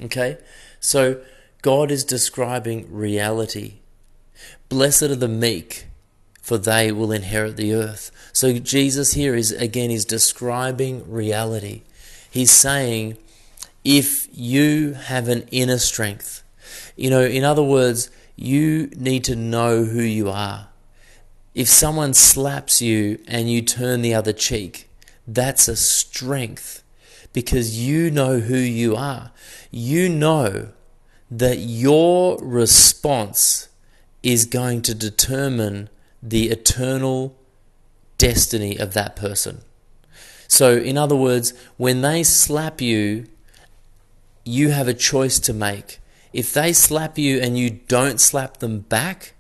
Okay? 0.03 0.39
So, 0.81 1.21
God 1.63 1.91
is 1.91 2.05
describing 2.05 2.91
reality. 2.91 3.75
Blessed 4.71 5.03
are 5.03 5.17
the 5.17 5.29
meek, 5.29 5.87
for 6.41 6.57
they 6.57 6.91
will 6.91 7.13
inherit 7.13 7.57
the 7.57 7.75
earth. 7.75 8.11
So 8.33 8.53
Jesus 8.59 9.13
here 9.13 9.35
is 9.35 9.53
again 9.53 9.91
is 9.91 10.05
describing 10.05 11.11
reality. 11.11 11.83
He's 12.31 12.51
saying 12.51 13.19
if 13.85 14.29
you 14.33 14.93
have 14.93 15.29
an 15.29 15.47
inner 15.51 15.79
strength, 15.79 16.43
you 16.97 17.11
know, 17.11 17.23
in 17.23 17.45
other 17.45 17.63
words, 17.63 18.11
you 18.37 18.91
need 18.97 19.25
to 19.25 19.37
know 19.37 19.85
who 19.85 20.03
you 20.03 20.29
are. 20.31 20.69
If 21.55 21.69
someone 21.69 22.15
slaps 22.15 22.81
you 22.81 23.19
and 23.27 23.51
you 23.51 23.63
turn 23.63 24.03
the 24.03 24.15
other 24.15 24.33
cheek, 24.33 24.89
that's 25.27 25.69
a 25.69 25.77
strength 25.77 26.83
because 27.33 27.79
you 27.79 28.11
know 28.11 28.41
who 28.41 28.57
you 28.57 28.97
are. 28.97 29.31
You 29.71 30.09
know 30.09 30.69
that 31.31 31.59
your 31.59 32.39
response 32.43 33.69
is 34.23 34.45
going 34.45 34.83
to 34.83 34.95
determine 34.95 35.89
the 36.23 36.51
eternal 36.51 37.37
destiny 38.19 38.77
of 38.77 38.93
that 38.95 39.17
person. 39.17 39.63
So, 40.49 40.77
in 40.77 40.99
other 40.99 41.17
words, 41.17 41.55
when 41.77 42.03
they 42.03 42.23
slap 42.23 42.81
you, 42.81 43.27
you 44.51 44.71
have 44.71 44.89
a 44.89 44.95
choice 44.95 45.39
to 45.41 45.55
make. 45.55 46.01
If 46.33 46.53
they 46.53 46.73
slap 46.73 47.19
you 47.19 47.41
and 47.41 47.59
you 47.59 47.71
don't 47.71 48.21
slap 48.21 48.59
them 48.59 48.81
back, 48.81 49.35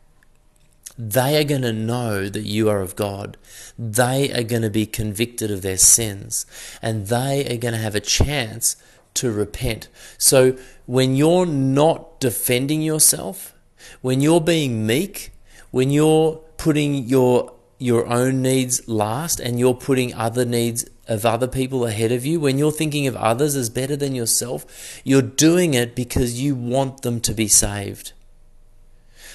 they 0.98 1.40
are 1.40 1.44
going 1.44 1.62
to 1.62 1.72
know 1.72 2.28
that 2.28 2.42
you 2.42 2.68
are 2.68 2.80
of 2.80 2.96
God. 2.96 3.36
They 3.78 4.32
are 4.32 4.42
going 4.42 4.62
to 4.62 4.70
be 4.70 4.86
convicted 4.86 5.50
of 5.50 5.62
their 5.62 5.78
sins 5.78 6.46
and 6.82 7.06
they 7.06 7.44
are 7.46 7.56
going 7.56 7.74
to 7.74 7.80
have 7.80 7.94
a 7.94 8.00
chance 8.00 8.76
to 9.14 9.32
repent. 9.32 9.88
So 10.18 10.56
when 10.86 11.16
you're 11.16 11.46
not 11.46 12.20
defending 12.20 12.82
yourself, 12.82 13.54
when 14.02 14.20
you're 14.20 14.40
being 14.40 14.86
meek, 14.86 15.32
when 15.70 15.90
you're 15.90 16.36
putting 16.56 16.94
your 17.04 17.54
your 17.78 18.06
own 18.08 18.42
needs 18.42 18.86
last 18.86 19.40
and 19.40 19.58
you're 19.58 19.74
putting 19.74 20.12
other 20.12 20.44
needs 20.44 20.84
of 21.10 21.26
other 21.26 21.48
people 21.48 21.84
ahead 21.84 22.12
of 22.12 22.24
you, 22.24 22.38
when 22.38 22.56
you're 22.56 22.70
thinking 22.70 23.08
of 23.08 23.16
others 23.16 23.56
as 23.56 23.68
better 23.68 23.96
than 23.96 24.14
yourself, 24.14 25.00
you're 25.04 25.20
doing 25.20 25.74
it 25.74 25.96
because 25.96 26.40
you 26.40 26.54
want 26.54 27.02
them 27.02 27.20
to 27.20 27.34
be 27.34 27.48
saved. 27.48 28.12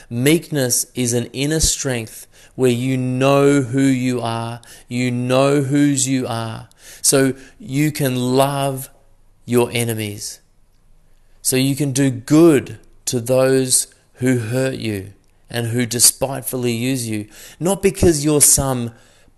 Meekness 0.10 0.86
is 0.96 1.12
an 1.12 1.26
inner 1.34 1.60
strength 1.60 2.28
where 2.56 2.72
you 2.72 2.96
know 2.96 3.62
who 3.62 3.82
you 3.82 4.22
are, 4.22 4.62
you 4.88 5.12
know 5.12 5.64
whose 5.64 6.08
you 6.08 6.26
are, 6.26 6.70
so 7.02 7.34
you 7.60 7.92
can 7.92 8.16
love 8.16 8.90
your 9.44 9.70
enemies. 9.74 10.40
So 11.42 11.58
you 11.58 11.76
can 11.76 11.92
do 11.92 12.10
good 12.10 12.80
to 13.06 13.20
those 13.20 13.94
who 14.16 14.40
hurt 14.40 14.76
you 14.76 15.12
and 15.50 15.68
who 15.68 15.86
despitefully 15.86 16.72
use 16.72 17.10
you, 17.10 17.28
not 17.60 17.84
because 17.84 18.24
you're 18.24 18.40
some 18.40 18.94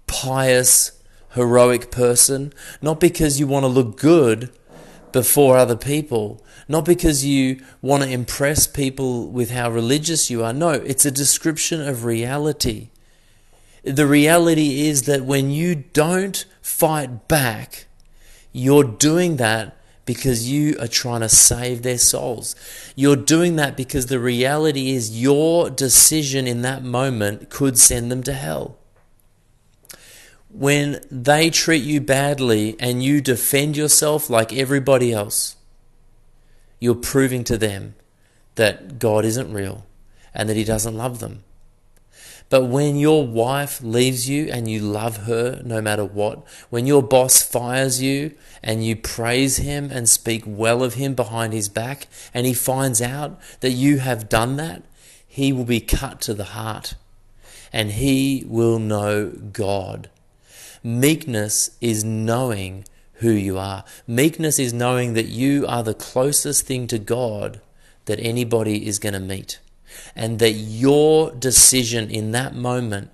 pious, 0.06 0.97
heroic 1.38 1.92
person, 1.92 2.52
not 2.82 3.00
because 3.00 3.40
you 3.40 3.48
want 3.48 3.64
to 3.64 3.68
look 3.68 3.98
good 3.98 4.50
before 5.12 5.58
other 5.58 5.78
people, 5.78 6.44
not 6.68 6.84
because 6.84 7.24
you 7.24 7.62
want 7.82 8.04
to 8.04 8.10
impress 8.10 8.68
people 8.68 9.28
with 9.30 9.52
how 9.52 9.70
religious 9.70 10.30
you 10.30 10.44
are. 10.44 10.52
No, 10.52 10.72
it's 10.72 11.06
a 11.06 11.12
description 11.12 11.88
of 11.88 12.04
reality. 12.04 12.90
The 13.84 14.08
reality 14.08 14.88
is 14.88 15.04
that 15.04 15.24
when 15.24 15.50
you 15.52 15.76
don't 15.76 16.44
fight 16.62 17.28
back, 17.28 17.86
you're 18.52 18.84
doing 18.84 19.38
that 19.38 19.78
because 20.06 20.50
you 20.50 20.76
are 20.80 20.88
trying 20.88 21.22
to 21.22 21.30
save 21.30 21.84
their 21.84 21.98
souls. 21.98 22.56
You're 22.96 23.16
doing 23.16 23.58
that 23.58 23.78
because 23.78 24.08
the 24.08 24.20
reality 24.20 24.92
is 24.92 25.22
your 25.22 25.70
decision 25.70 26.48
in 26.48 26.62
that 26.64 26.84
moment 26.84 27.50
could 27.50 27.78
send 27.78 28.10
them 28.10 28.24
to 28.24 28.34
hell. 28.34 28.77
When 30.58 31.02
they 31.12 31.52
treat 31.52 31.84
you 31.84 32.02
badly 32.02 32.76
and 32.80 33.04
you 33.04 33.22
defend 33.22 33.78
yourself 33.78 34.28
like 34.28 34.52
everybody 34.52 35.14
else, 35.14 35.56
you're 36.80 36.96
proving 36.96 37.44
to 37.44 37.60
them 37.60 37.94
that 38.56 38.98
God 38.98 39.24
isn't 39.24 39.54
real 39.54 39.86
and 40.34 40.50
that 40.50 40.58
He 40.58 40.64
doesn't 40.64 40.98
love 40.98 41.20
them. 41.20 41.44
But 42.50 42.64
when 42.64 42.96
your 42.96 43.28
wife 43.28 43.84
leaves 43.84 44.28
you 44.28 44.50
and 44.52 44.68
you 44.68 44.80
love 44.80 45.26
her 45.28 45.62
no 45.64 45.80
matter 45.80 46.04
what, 46.04 46.44
when 46.72 46.88
your 46.88 47.04
boss 47.04 47.44
fires 47.44 48.02
you 48.02 48.34
and 48.64 48.84
you 48.84 48.96
praise 48.96 49.58
him 49.58 49.92
and 49.92 50.10
speak 50.10 50.42
well 50.48 50.82
of 50.82 50.96
him 50.96 51.14
behind 51.14 51.54
his 51.54 51.70
back, 51.70 52.08
and 52.34 52.48
he 52.48 52.56
finds 52.56 53.00
out 53.00 53.40
that 53.60 53.74
you 53.74 54.00
have 54.00 54.28
done 54.28 54.56
that, 54.56 54.82
he 55.28 55.54
will 55.54 55.66
be 55.66 55.82
cut 55.82 56.20
to 56.22 56.34
the 56.34 56.46
heart 56.46 56.96
and 57.72 57.92
he 57.92 58.44
will 58.48 58.80
know 58.80 59.28
God. 59.28 60.10
Meekness 60.88 61.72
is 61.82 62.06
knowing 62.06 62.86
who 63.16 63.32
you 63.32 63.58
are. 63.58 63.84
Meekness 64.08 64.58
is 64.58 64.72
knowing 64.72 65.16
that 65.16 65.26
you 65.26 65.68
are 65.68 65.84
the 65.84 65.94
closest 65.94 66.66
thing 66.66 66.88
to 66.88 66.98
God 66.98 67.60
that 68.06 68.22
anybody 68.22 68.88
is 68.88 68.98
going 68.98 69.12
to 69.12 69.20
meet 69.20 69.60
and 70.16 70.40
that 70.40 70.54
your 70.54 71.32
decision 71.32 72.10
in 72.10 72.32
that 72.32 72.56
moment, 72.56 73.10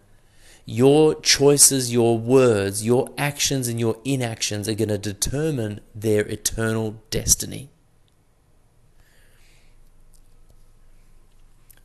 your 0.68 1.20
choices, 1.20 1.92
your 1.92 2.16
words, 2.16 2.86
your 2.86 3.10
actions, 3.18 3.68
and 3.68 3.80
your 3.80 3.98
inactions 4.06 4.70
are 4.70 4.76
going 4.76 4.90
to 4.90 5.00
determine 5.00 5.82
their 5.96 6.28
eternal 6.28 7.02
destiny. 7.10 7.70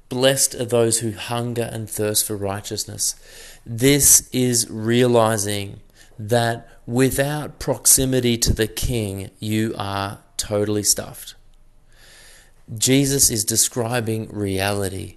Blessed 0.09 0.55
are 0.55 0.65
those 0.65 1.01
who 1.01 1.13
hunger 1.13 1.69
and 1.71 1.89
thirst 1.89 2.27
for 2.27 2.35
righteousness. 2.35 3.15
This 3.71 4.31
is 4.33 4.67
realizing 4.71 5.81
that 6.19 6.67
without 6.87 7.59
proximity 7.59 8.39
to 8.39 8.55
the 8.55 8.67
King, 8.67 9.31
you 9.39 9.75
are 9.77 10.21
totally 10.39 10.83
stuffed. 10.83 11.35
Jesus 12.75 13.31
is 13.31 13.45
describing 13.45 14.31
reality. 14.31 15.17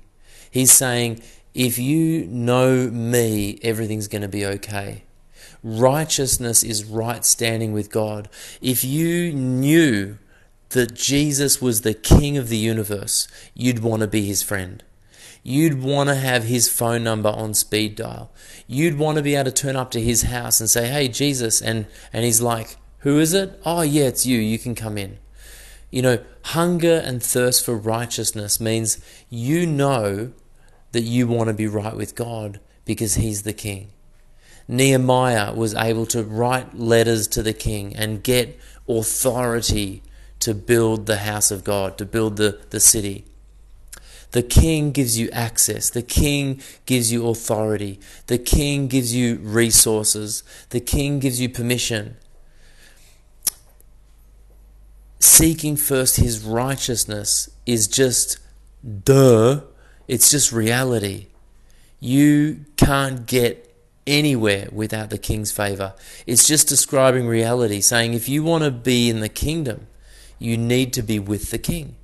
He's 0.52 0.74
saying, 0.74 1.22
if 1.54 1.80
you 1.80 2.26
know 2.26 2.90
me, 2.90 3.58
everything's 3.64 4.10
going 4.10 4.22
to 4.22 4.28
be 4.28 4.46
okay. 4.46 5.04
Righteousness 5.64 6.62
is 6.62 6.84
right 6.84 7.24
standing 7.24 7.72
with 7.72 7.90
God. 7.90 8.28
If 8.62 8.84
you 8.84 9.32
knew 9.32 10.18
that 10.72 10.94
Jesus 10.94 11.62
was 11.62 11.82
the 11.82 11.94
king 11.94 12.38
of 12.38 12.50
the 12.50 12.58
universe, 12.58 13.30
you'd 13.54 13.80
want 13.80 14.02
to 14.02 14.08
be 14.08 14.26
his 14.26 14.44
friend. 14.44 14.84
You'd 15.44 15.82
want 15.82 16.10
to 16.10 16.16
have 16.16 16.44
his 16.44 16.70
phone 16.70 17.04
number 17.04 17.30
on 17.30 17.54
speed 17.54 17.96
dial. 17.96 18.32
You'd 18.68 19.00
want 19.00 19.18
to 19.18 19.24
be 19.24 19.36
able 19.36 19.46
to 19.46 19.52
turn 19.52 19.76
up 19.76 19.92
to 19.92 20.02
his 20.02 20.24
house 20.24 20.60
and 20.60 20.70
say, 20.70 20.88
"Hey, 20.88 21.08
Jesus," 21.08 21.62
and 21.62 21.88
and 22.14 22.24
he's 22.24 22.42
like, 22.42 22.78
"Who 23.00 23.20
is 23.20 23.34
it? 23.34 23.60
Oh, 23.66 23.82
yeah, 23.82 24.06
it's 24.06 24.26
you. 24.26 24.40
You 24.40 24.60
can 24.60 24.76
come 24.76 24.98
in." 24.98 25.18
You 25.90 26.02
know, 26.04 26.20
hunger 26.46 27.02
and 27.04 27.22
thirst 27.22 27.66
for 27.66 27.76
righteousness 27.76 28.60
means 28.60 29.00
you 29.30 29.66
know 29.66 30.32
that 30.92 31.02
you 31.02 31.28
want 31.28 31.48
to 31.48 31.54
be 31.54 31.68
right 31.68 31.96
with 31.96 32.16
God 32.16 32.60
because 32.86 33.16
he's 33.16 33.42
the 33.42 33.54
king. 33.54 33.92
Nehemiah 34.68 35.54
was 35.54 35.74
able 35.74 36.06
to 36.08 36.24
write 36.24 36.78
letters 36.78 37.28
to 37.30 37.44
the 37.44 37.54
king 37.54 37.96
and 37.96 38.24
get 38.24 38.58
authority 38.88 40.02
to 40.40 40.54
build 40.54 41.06
the 41.06 41.18
house 41.18 41.52
of 41.52 41.64
God, 41.64 41.98
to 41.98 42.06
build 42.06 42.38
the, 42.38 42.60
the 42.70 42.80
city. 42.80 43.26
The 44.32 44.44
king 44.44 44.92
gives 44.92 45.20
you 45.20 45.30
access. 45.32 45.90
The 45.90 46.02
king 46.02 46.62
gives 46.86 47.12
you 47.12 47.28
authority. 47.28 48.00
The 48.28 48.38
king 48.38 48.88
gives 48.88 49.14
you 49.14 49.36
resources. 49.38 50.44
The 50.70 50.80
king 50.80 51.20
gives 51.20 51.42
you 51.42 51.50
permission. 51.50 52.18
Seeking 55.20 55.76
first 55.76 56.18
his 56.18 56.44
righteousness 56.44 57.50
is 57.66 57.88
just 57.88 58.40
duh. 59.04 59.62
It's 60.08 60.32
just 60.32 60.52
reality. 60.52 61.28
You 62.00 62.66
can't 62.78 63.28
get 63.28 63.68
anywhere 64.08 64.68
without 64.72 65.10
the 65.10 65.18
king's 65.18 65.52
favor. 65.52 65.94
It's 66.26 66.48
just 66.48 66.68
describing 66.68 67.28
reality, 67.28 67.82
saying 67.82 68.14
if 68.14 68.28
you 68.28 68.44
want 68.44 68.64
to 68.64 68.72
be 68.72 69.10
in 69.10 69.20
the 69.20 69.30
kingdom, 69.30 69.88
you 70.40 70.58
need 70.58 70.94
to 70.94 71.04
be 71.04 71.20
with 71.20 71.52
the 71.52 71.60
king. 71.60 71.96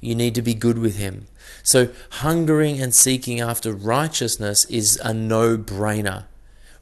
You 0.00 0.14
need 0.14 0.34
to 0.34 0.42
be 0.42 0.54
good 0.54 0.78
with 0.78 0.96
him. 0.96 1.26
So, 1.62 1.88
hungering 2.10 2.80
and 2.80 2.94
seeking 2.94 3.40
after 3.40 3.72
righteousness 3.72 4.64
is 4.66 4.98
a 5.02 5.14
no 5.14 5.56
brainer. 5.56 6.24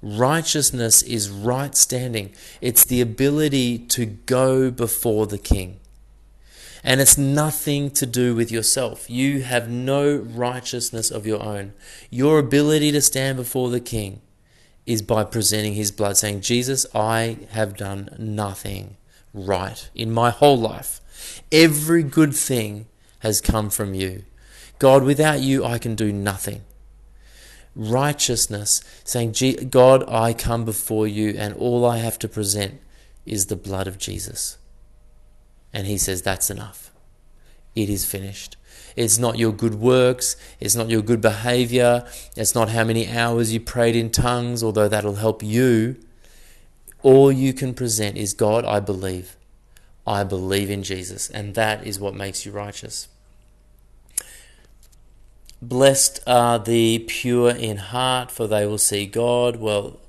Righteousness 0.03 1.03
is 1.03 1.31
right 1.31 1.77
standing, 1.77 2.35
it's 2.61 2.85
the 2.85 3.01
ability 3.01 3.79
to 3.79 4.07
go 4.07 4.71
before 4.71 5.27
the 5.27 5.39
king. 5.39 5.79
And 6.85 7.01
it's 7.01 7.17
nothing 7.17 7.93
to 7.93 8.07
do 8.07 8.35
with 8.35 8.51
yourself. 8.51 9.09
You 9.09 9.43
have 9.43 9.71
no 9.71 10.17
righteousness 10.17 11.13
of 11.13 11.27
your 11.27 11.41
own. 11.41 11.75
Your 12.11 12.41
ability 12.41 12.91
to 12.91 13.01
stand 13.01 13.37
before 13.37 13.71
the 13.71 13.79
king 13.79 14.21
is 14.85 15.01
by 15.01 15.23
presenting 15.23 15.75
his 15.75 15.93
blood, 15.93 16.17
saying, 16.17 16.41
Jesus, 16.41 16.85
I 16.93 17.39
have 17.51 17.77
done 17.77 18.09
nothing 18.19 18.97
right 19.33 19.89
in 19.95 20.11
my 20.11 20.31
whole 20.31 20.59
life. 20.59 21.01
Every 21.53 22.03
good 22.03 22.35
thing 22.35 22.87
has 23.21 23.41
come 23.41 23.71
from 23.71 23.95
you. 23.95 24.25
God, 24.83 25.05
without 25.05 25.39
you, 25.39 25.65
I 25.65 25.79
can 25.79 25.95
do 25.95 26.13
nothing. 26.13 26.63
Righteousness, 27.77 28.83
saying, 29.05 29.37
God, 29.71 30.03
I 30.09 30.33
come 30.33 30.65
before 30.65 31.07
you, 31.07 31.37
and 31.39 31.55
all 31.55 31.87
I 31.87 31.99
have 31.99 32.19
to 32.19 32.29
present 32.29 32.81
is 33.25 33.47
the 33.47 33.55
blood 33.55 33.87
of 33.87 33.97
Jesus. 33.97 34.59
And 35.73 35.87
he 35.87 35.97
says, 35.97 36.23
That's 36.23 36.51
enough. 36.51 36.91
It 37.77 37.89
is 37.89 38.05
finished. 38.05 38.57
It's 38.97 39.19
not 39.21 39.39
your 39.39 39.53
good 39.53 39.77
works. 39.77 40.35
It's 40.59 40.75
not 40.75 40.91
your 40.91 41.01
good 41.01 41.21
behavior. 41.21 42.05
It's 42.37 42.57
not 42.57 42.71
how 42.71 42.83
many 42.83 43.09
hours 43.09 43.53
you 43.53 43.61
prayed 43.61 43.95
in 43.95 44.11
tongues, 44.11 44.65
although 44.65 44.89
that'll 44.89 45.15
help 45.15 45.45
you. 45.45 45.95
All 47.05 47.31
you 47.31 47.53
can 47.53 47.73
present 47.73 48.17
is 48.17 48.35
God, 48.35 48.65
I 48.65 48.81
believe. 48.81 49.37
I 50.05 50.25
believe 50.25 50.71
in 50.71 50.83
Jesus. 50.83 51.31
And 51.31 51.55
that 51.55 51.87
is 51.87 52.01
what 52.01 52.17
makes 52.17 52.45
you 52.45 52.51
righteous. 52.51 53.07
Blessed 55.63 56.19
are 56.27 56.59
the 56.59 56.99
pure 57.07 57.51
in 57.51 57.77
heart, 57.77 58.33
for 58.33 58.49
they 58.49 58.67
will 58.67 58.79
see 58.79 59.07
God. 59.07 59.57
Well, 59.57 60.01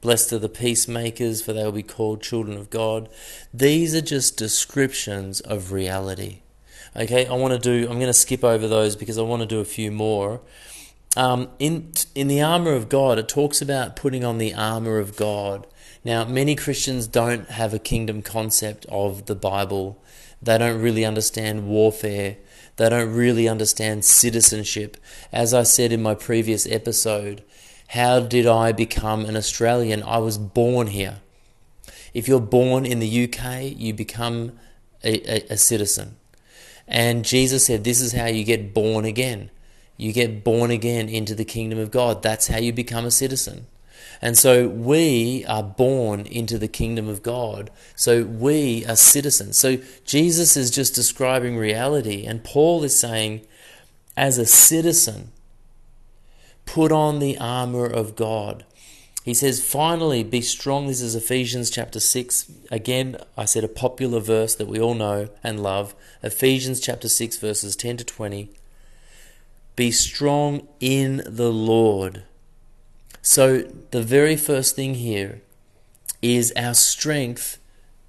Blessed 0.00 0.32
are 0.32 0.38
the 0.38 0.48
peacemakers, 0.48 1.42
for 1.42 1.52
they 1.52 1.62
will 1.62 1.72
be 1.72 1.82
called 1.82 2.22
children 2.22 2.56
of 2.56 2.70
God. 2.70 3.10
These 3.52 3.94
are 3.94 4.00
just 4.00 4.38
descriptions 4.38 5.42
of 5.42 5.72
reality. 5.72 6.40
Okay, 6.96 7.26
I 7.26 7.34
want 7.34 7.52
to 7.52 7.58
do, 7.58 7.86
I'm 7.90 7.96
going 7.96 8.06
to 8.06 8.14
skip 8.14 8.42
over 8.42 8.66
those 8.66 8.96
because 8.96 9.18
I 9.18 9.22
want 9.22 9.40
to 9.40 9.46
do 9.46 9.60
a 9.60 9.66
few 9.66 9.92
more. 9.92 10.40
Um, 11.18 11.50
in, 11.58 11.92
in 12.14 12.28
the 12.28 12.40
armor 12.40 12.72
of 12.72 12.88
God, 12.88 13.18
it 13.18 13.28
talks 13.28 13.60
about 13.60 13.96
putting 13.96 14.24
on 14.24 14.38
the 14.38 14.54
armor 14.54 14.98
of 14.98 15.16
God. 15.16 15.66
Now, 16.02 16.24
many 16.24 16.54
Christians 16.56 17.06
don't 17.06 17.50
have 17.50 17.74
a 17.74 17.78
kingdom 17.78 18.22
concept 18.22 18.86
of 18.86 19.26
the 19.26 19.34
Bible, 19.34 20.02
they 20.40 20.56
don't 20.56 20.80
really 20.80 21.04
understand 21.04 21.66
warfare. 21.66 22.36
They 22.76 22.88
don't 22.88 23.14
really 23.14 23.48
understand 23.48 24.04
citizenship. 24.04 24.96
As 25.32 25.54
I 25.54 25.62
said 25.62 25.92
in 25.92 26.02
my 26.02 26.14
previous 26.14 26.66
episode, 26.66 27.42
how 27.88 28.20
did 28.20 28.46
I 28.46 28.72
become 28.72 29.24
an 29.24 29.36
Australian? 29.36 30.02
I 30.02 30.18
was 30.18 30.38
born 30.38 30.88
here. 30.88 31.18
If 32.12 32.26
you're 32.28 32.40
born 32.40 32.86
in 32.86 33.00
the 33.00 33.24
UK, 33.24 33.76
you 33.76 33.94
become 33.94 34.58
a, 35.02 35.18
a, 35.30 35.54
a 35.54 35.56
citizen. 35.56 36.16
And 36.86 37.24
Jesus 37.24 37.66
said, 37.66 37.84
This 37.84 38.00
is 38.00 38.12
how 38.12 38.26
you 38.26 38.44
get 38.44 38.74
born 38.74 39.04
again. 39.04 39.50
You 39.96 40.12
get 40.12 40.42
born 40.44 40.70
again 40.70 41.08
into 41.08 41.34
the 41.34 41.44
kingdom 41.44 41.78
of 41.78 41.90
God. 41.90 42.22
That's 42.22 42.48
how 42.48 42.58
you 42.58 42.72
become 42.72 43.04
a 43.04 43.10
citizen. 43.10 43.66
And 44.20 44.36
so 44.38 44.68
we 44.68 45.44
are 45.46 45.62
born 45.62 46.20
into 46.26 46.58
the 46.58 46.68
kingdom 46.68 47.08
of 47.08 47.22
God. 47.22 47.70
So 47.96 48.24
we 48.24 48.84
are 48.86 48.96
citizens. 48.96 49.58
So 49.58 49.78
Jesus 50.04 50.56
is 50.56 50.70
just 50.70 50.94
describing 50.94 51.56
reality. 51.56 52.24
And 52.26 52.44
Paul 52.44 52.84
is 52.84 52.98
saying, 52.98 53.46
as 54.16 54.38
a 54.38 54.46
citizen, 54.46 55.32
Put 56.66 56.92
on 56.92 57.18
the 57.18 57.38
armor 57.38 57.86
of 57.86 58.16
God. 58.16 58.64
He 59.22 59.34
says, 59.34 59.64
finally, 59.64 60.22
be 60.22 60.42
strong. 60.42 60.86
This 60.86 61.00
is 61.00 61.14
Ephesians 61.14 61.70
chapter 61.70 61.98
6. 61.98 62.50
Again, 62.70 63.16
I 63.38 63.46
said 63.46 63.64
a 63.64 63.68
popular 63.68 64.20
verse 64.20 64.54
that 64.56 64.68
we 64.68 64.80
all 64.80 64.94
know 64.94 65.30
and 65.42 65.62
love. 65.62 65.94
Ephesians 66.22 66.80
chapter 66.80 67.08
6, 67.08 67.38
verses 67.38 67.74
10 67.76 67.98
to 67.98 68.04
20. 68.04 68.50
Be 69.76 69.90
strong 69.90 70.68
in 70.78 71.22
the 71.26 71.50
Lord. 71.50 72.24
So, 73.26 73.62
the 73.90 74.02
very 74.02 74.36
first 74.36 74.76
thing 74.76 74.96
here 74.96 75.40
is 76.20 76.52
our 76.58 76.74
strength 76.74 77.56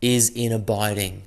is 0.01 0.30
in 0.30 0.51
abiding. 0.51 1.23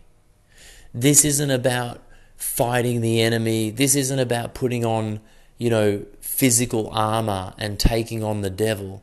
This 0.92 1.24
isn't 1.24 1.50
about 1.50 2.02
fighting 2.36 3.00
the 3.00 3.22
enemy. 3.22 3.70
This 3.70 3.94
isn't 3.94 4.18
about 4.18 4.52
putting 4.52 4.84
on, 4.84 5.20
you 5.56 5.70
know, 5.70 6.04
physical 6.20 6.90
armor 6.90 7.54
and 7.56 7.80
taking 7.80 8.22
on 8.22 8.42
the 8.42 8.50
devil. 8.50 9.02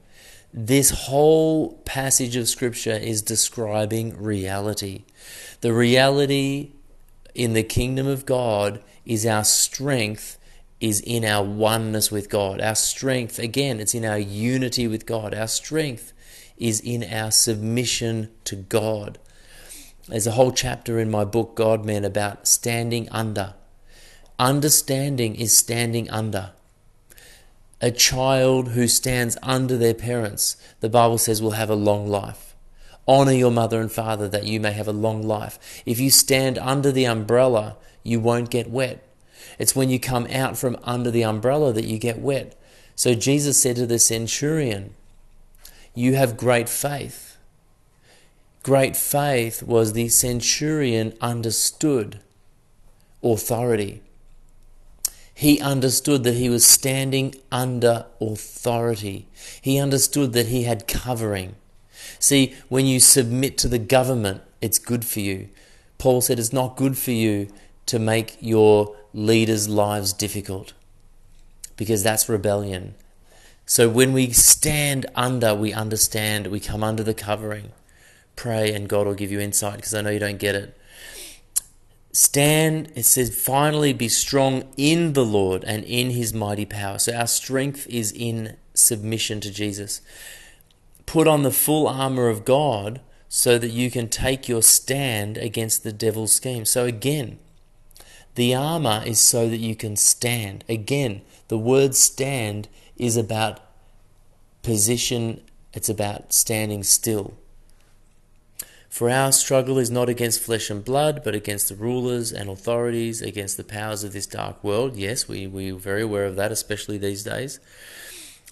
This 0.53 0.91
whole 0.91 1.77
passage 1.85 2.35
of 2.35 2.47
Scripture 2.47 2.91
is 2.91 3.23
describing 3.23 4.15
reality. 4.15 5.05
The 5.61 5.73
reality 5.73 6.73
in 7.33 7.53
the 7.53 7.63
kingdom 7.63 8.05
of 8.05 8.27
God 8.27 8.83
is 9.03 9.25
our 9.25 9.45
strength 9.45 10.37
is 10.85 11.01
in 11.01 11.25
our 11.25 11.43
oneness 11.43 12.11
with 12.11 12.29
God. 12.29 12.61
Our 12.61 12.75
strength, 12.75 13.39
again, 13.39 13.79
it's 13.79 13.95
in 13.95 14.05
our 14.05 14.19
unity 14.19 14.87
with 14.87 15.05
God. 15.05 15.33
Our 15.33 15.47
strength 15.47 16.13
is 16.57 16.79
in 16.79 17.03
our 17.03 17.31
submission 17.31 18.29
to 18.45 18.55
God. 18.55 19.19
There's 20.07 20.27
a 20.27 20.31
whole 20.31 20.51
chapter 20.51 20.99
in 20.99 21.09
my 21.09 21.25
book, 21.25 21.55
God 21.55 21.85
Men, 21.85 22.05
about 22.05 22.47
standing 22.47 23.09
under. 23.09 23.55
Understanding 24.37 25.35
is 25.35 25.57
standing 25.57 26.09
under 26.09 26.51
a 27.81 27.91
child 27.91 28.69
who 28.69 28.87
stands 28.87 29.37
under 29.43 29.77
their 29.77 29.93
parents, 29.93 30.57
the 30.79 30.89
Bible 30.89 31.17
says, 31.17 31.41
will 31.41 31.51
have 31.51 31.69
a 31.69 31.75
long 31.75 32.07
life. 32.07 32.55
Honor 33.07 33.33
your 33.33 33.51
mother 33.51 33.79
and 33.79 33.91
father 33.91 34.27
that 34.29 34.45
you 34.45 34.59
may 34.59 34.71
have 34.71 34.87
a 34.87 34.93
long 34.93 35.21
life. 35.21 35.83
If 35.85 35.99
you 35.99 36.09
stand 36.09 36.57
under 36.57 36.91
the 36.91 37.05
umbrella, 37.05 37.77
you 38.01 38.19
won't 38.19 38.49
get 38.49 38.69
wet. 38.69 39.04
It's 39.59 39.75
when 39.75 39.89
you 39.89 39.99
come 39.99 40.27
out 40.27 40.57
from 40.57 40.77
under 40.83 41.11
the 41.11 41.23
umbrella 41.23 41.73
that 41.73 41.85
you 41.85 41.97
get 41.97 42.19
wet. 42.19 42.59
So 42.95 43.13
Jesus 43.13 43.61
said 43.61 43.75
to 43.77 43.85
the 43.85 43.99
centurion, 43.99 44.93
You 45.93 46.15
have 46.15 46.37
great 46.37 46.69
faith. 46.69 47.37
Great 48.63 48.95
faith 48.95 49.61
was 49.61 49.93
the 49.93 50.09
centurion 50.09 51.13
understood 51.21 52.19
authority 53.23 54.01
he 55.37 55.59
understood 55.59 56.23
that 56.23 56.35
he 56.35 56.49
was 56.49 56.65
standing 56.65 57.35
under 57.51 58.05
authority. 58.21 59.27
He 59.61 59.77
understood 59.77 60.31
that 60.31 60.47
he 60.47 60.63
had 60.63 60.87
covering. 60.87 61.55
See, 62.19 62.55
when 62.69 62.85
you 62.85 63.01
submit 63.01 63.57
to 63.57 63.67
the 63.67 63.77
government, 63.77 64.41
it's 64.61 64.79
good 64.79 65.03
for 65.03 65.19
you. 65.19 65.49
Paul 65.97 66.21
said 66.21 66.39
it's 66.39 66.53
not 66.53 66.77
good 66.77 66.97
for 66.97 67.11
you 67.11 67.49
to 67.85 67.99
make 67.99 68.37
your 68.39 68.95
leaders' 69.13 69.69
lives 69.69 70.13
difficult 70.13 70.73
because 71.77 72.03
that's 72.03 72.29
rebellion. 72.29 72.95
So 73.65 73.89
when 73.89 74.13
we 74.13 74.31
stand 74.31 75.07
under, 75.15 75.55
we 75.55 75.73
understand, 75.73 76.47
we 76.47 76.59
come 76.59 76.83
under 76.83 77.03
the 77.03 77.13
covering. 77.13 77.71
Pray 78.35 78.73
and 78.73 78.87
God 78.87 79.07
will 79.07 79.13
give 79.13 79.31
you 79.31 79.39
insight 79.39 79.77
because 79.77 79.93
I 79.93 80.01
know 80.01 80.11
you 80.11 80.19
don't 80.19 80.39
get 80.39 80.55
it. 80.55 80.77
Stand, 82.11 82.91
it 82.95 83.05
says, 83.05 83.35
finally 83.35 83.91
be 83.91 84.07
strong 84.07 84.63
in 84.77 85.13
the 85.13 85.25
Lord 85.25 85.63
and 85.65 85.83
in 85.83 86.11
his 86.11 86.33
mighty 86.33 86.65
power. 86.65 86.97
So 86.97 87.13
our 87.13 87.27
strength 87.27 87.87
is 87.87 88.11
in 88.11 88.55
submission 88.73 89.41
to 89.41 89.51
Jesus. 89.51 90.01
Put 91.05 91.27
on 91.27 91.43
the 91.43 91.51
full 91.51 91.87
armor 91.87 92.29
of 92.29 92.45
God 92.45 93.01
so 93.27 93.57
that 93.57 93.71
you 93.71 93.91
can 93.91 94.07
take 94.07 94.47
your 94.47 94.61
stand 94.61 95.37
against 95.37 95.83
the 95.83 95.91
devil's 95.91 96.31
scheme. 96.31 96.63
So 96.63 96.85
again, 96.85 97.39
the 98.35 98.53
armor 98.53 99.01
is 99.05 99.19
so 99.19 99.49
that 99.49 99.57
you 99.57 99.75
can 99.75 99.95
stand. 99.95 100.63
Again, 100.69 101.21
the 101.47 101.57
word 101.57 101.95
stand 101.95 102.67
is 102.97 103.17
about 103.17 103.59
position, 104.61 105.41
it's 105.73 105.89
about 105.89 106.33
standing 106.33 106.83
still. 106.83 107.33
For 108.89 109.09
our 109.09 109.33
struggle 109.33 109.77
is 109.77 109.91
not 109.91 110.07
against 110.07 110.41
flesh 110.41 110.69
and 110.69 110.83
blood, 110.83 111.21
but 111.21 111.35
against 111.35 111.67
the 111.67 111.75
rulers 111.75 112.31
and 112.31 112.49
authorities, 112.49 113.21
against 113.21 113.57
the 113.57 113.63
powers 113.65 114.05
of 114.05 114.13
this 114.13 114.25
dark 114.25 114.63
world. 114.63 114.95
Yes, 114.95 115.27
we, 115.27 115.47
we're 115.47 115.75
very 115.75 116.03
aware 116.03 116.25
of 116.25 116.37
that, 116.37 116.51
especially 116.51 116.97
these 116.97 117.23
days. 117.23 117.59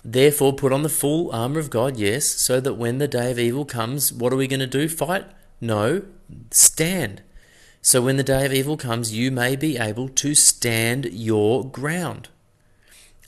Therefore, 0.04 0.52
put 0.52 0.74
on 0.74 0.84
the 0.84 0.90
full 0.90 1.32
armor 1.32 1.60
of 1.60 1.70
God, 1.70 1.96
yes, 1.96 2.26
so 2.26 2.60
that 2.60 2.74
when 2.74 2.98
the 2.98 3.08
day 3.08 3.32
of 3.32 3.40
evil 3.40 3.64
comes, 3.64 4.12
what 4.12 4.34
are 4.34 4.36
we 4.36 4.48
going 4.48 4.60
to 4.60 4.68
do? 4.68 4.90
Fight? 4.90 5.26
No, 5.62 6.04
stand. 6.52 7.22
So 7.86 8.02
when 8.02 8.16
the 8.16 8.24
day 8.24 8.46
of 8.46 8.54
evil 8.54 8.78
comes, 8.78 9.14
you 9.14 9.30
may 9.30 9.58
be 9.58 9.78
able 9.78 10.08
to 10.08 10.34
stand 10.34 11.06
your 11.12 11.66
ground. 11.70 12.30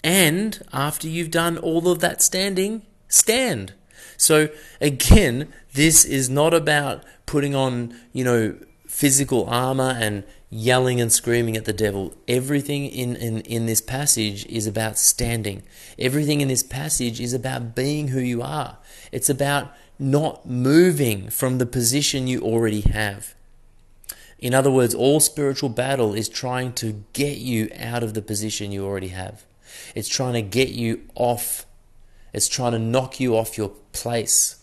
And 0.02 0.64
after 0.72 1.10
you've 1.10 1.30
done 1.30 1.58
all 1.58 1.90
of 1.90 2.00
that 2.00 2.22
standing, 2.22 2.84
stand. 3.10 3.74
So 4.16 4.48
again, 4.80 5.52
this 5.74 6.06
is 6.06 6.30
not 6.30 6.54
about 6.54 7.04
putting 7.26 7.54
on, 7.54 8.00
you 8.14 8.24
know, 8.24 8.56
physical 8.88 9.46
armor 9.46 9.94
and 10.00 10.24
yelling 10.50 11.02
and 11.02 11.12
screaming 11.12 11.58
at 11.58 11.66
the 11.66 11.74
devil. 11.74 12.14
Everything 12.26 12.86
in, 12.86 13.18
in, 13.18 13.42
in 13.42 13.66
this 13.66 13.82
passage 13.82 14.46
is 14.46 14.68
about 14.68 14.98
standing. 14.98 15.64
Everything 16.00 16.40
in 16.40 16.48
this 16.48 16.64
passage 16.64 17.20
is 17.20 17.34
about 17.34 17.76
being 17.76 18.08
who 18.08 18.22
you 18.22 18.42
are. 18.42 18.78
It's 19.12 19.30
about 19.30 19.74
not 20.00 20.46
moving 20.46 21.30
from 21.30 21.58
the 21.58 21.66
position 21.66 22.28
you 22.28 22.40
already 22.40 22.82
have. 22.82 23.35
In 24.46 24.54
other 24.54 24.70
words, 24.70 24.94
all 24.94 25.20
spiritual 25.20 25.70
battle 25.70 26.14
is 26.14 26.30
trying 26.30 26.74
to 26.74 27.04
get 27.14 27.40
you 27.40 27.68
out 27.80 28.04
of 28.04 28.14
the 28.14 28.22
position 28.22 28.72
you 28.72 28.86
already 28.86 29.08
have. 29.08 29.44
It's 29.96 30.08
trying 30.08 30.34
to 30.34 30.44
get 30.44 30.70
you 30.70 31.02
off. 31.16 31.66
It's 32.32 32.48
trying 32.48 32.74
to 32.74 32.78
knock 32.78 33.20
you 33.20 33.36
off 33.36 33.58
your 33.58 33.70
place. 33.92 34.62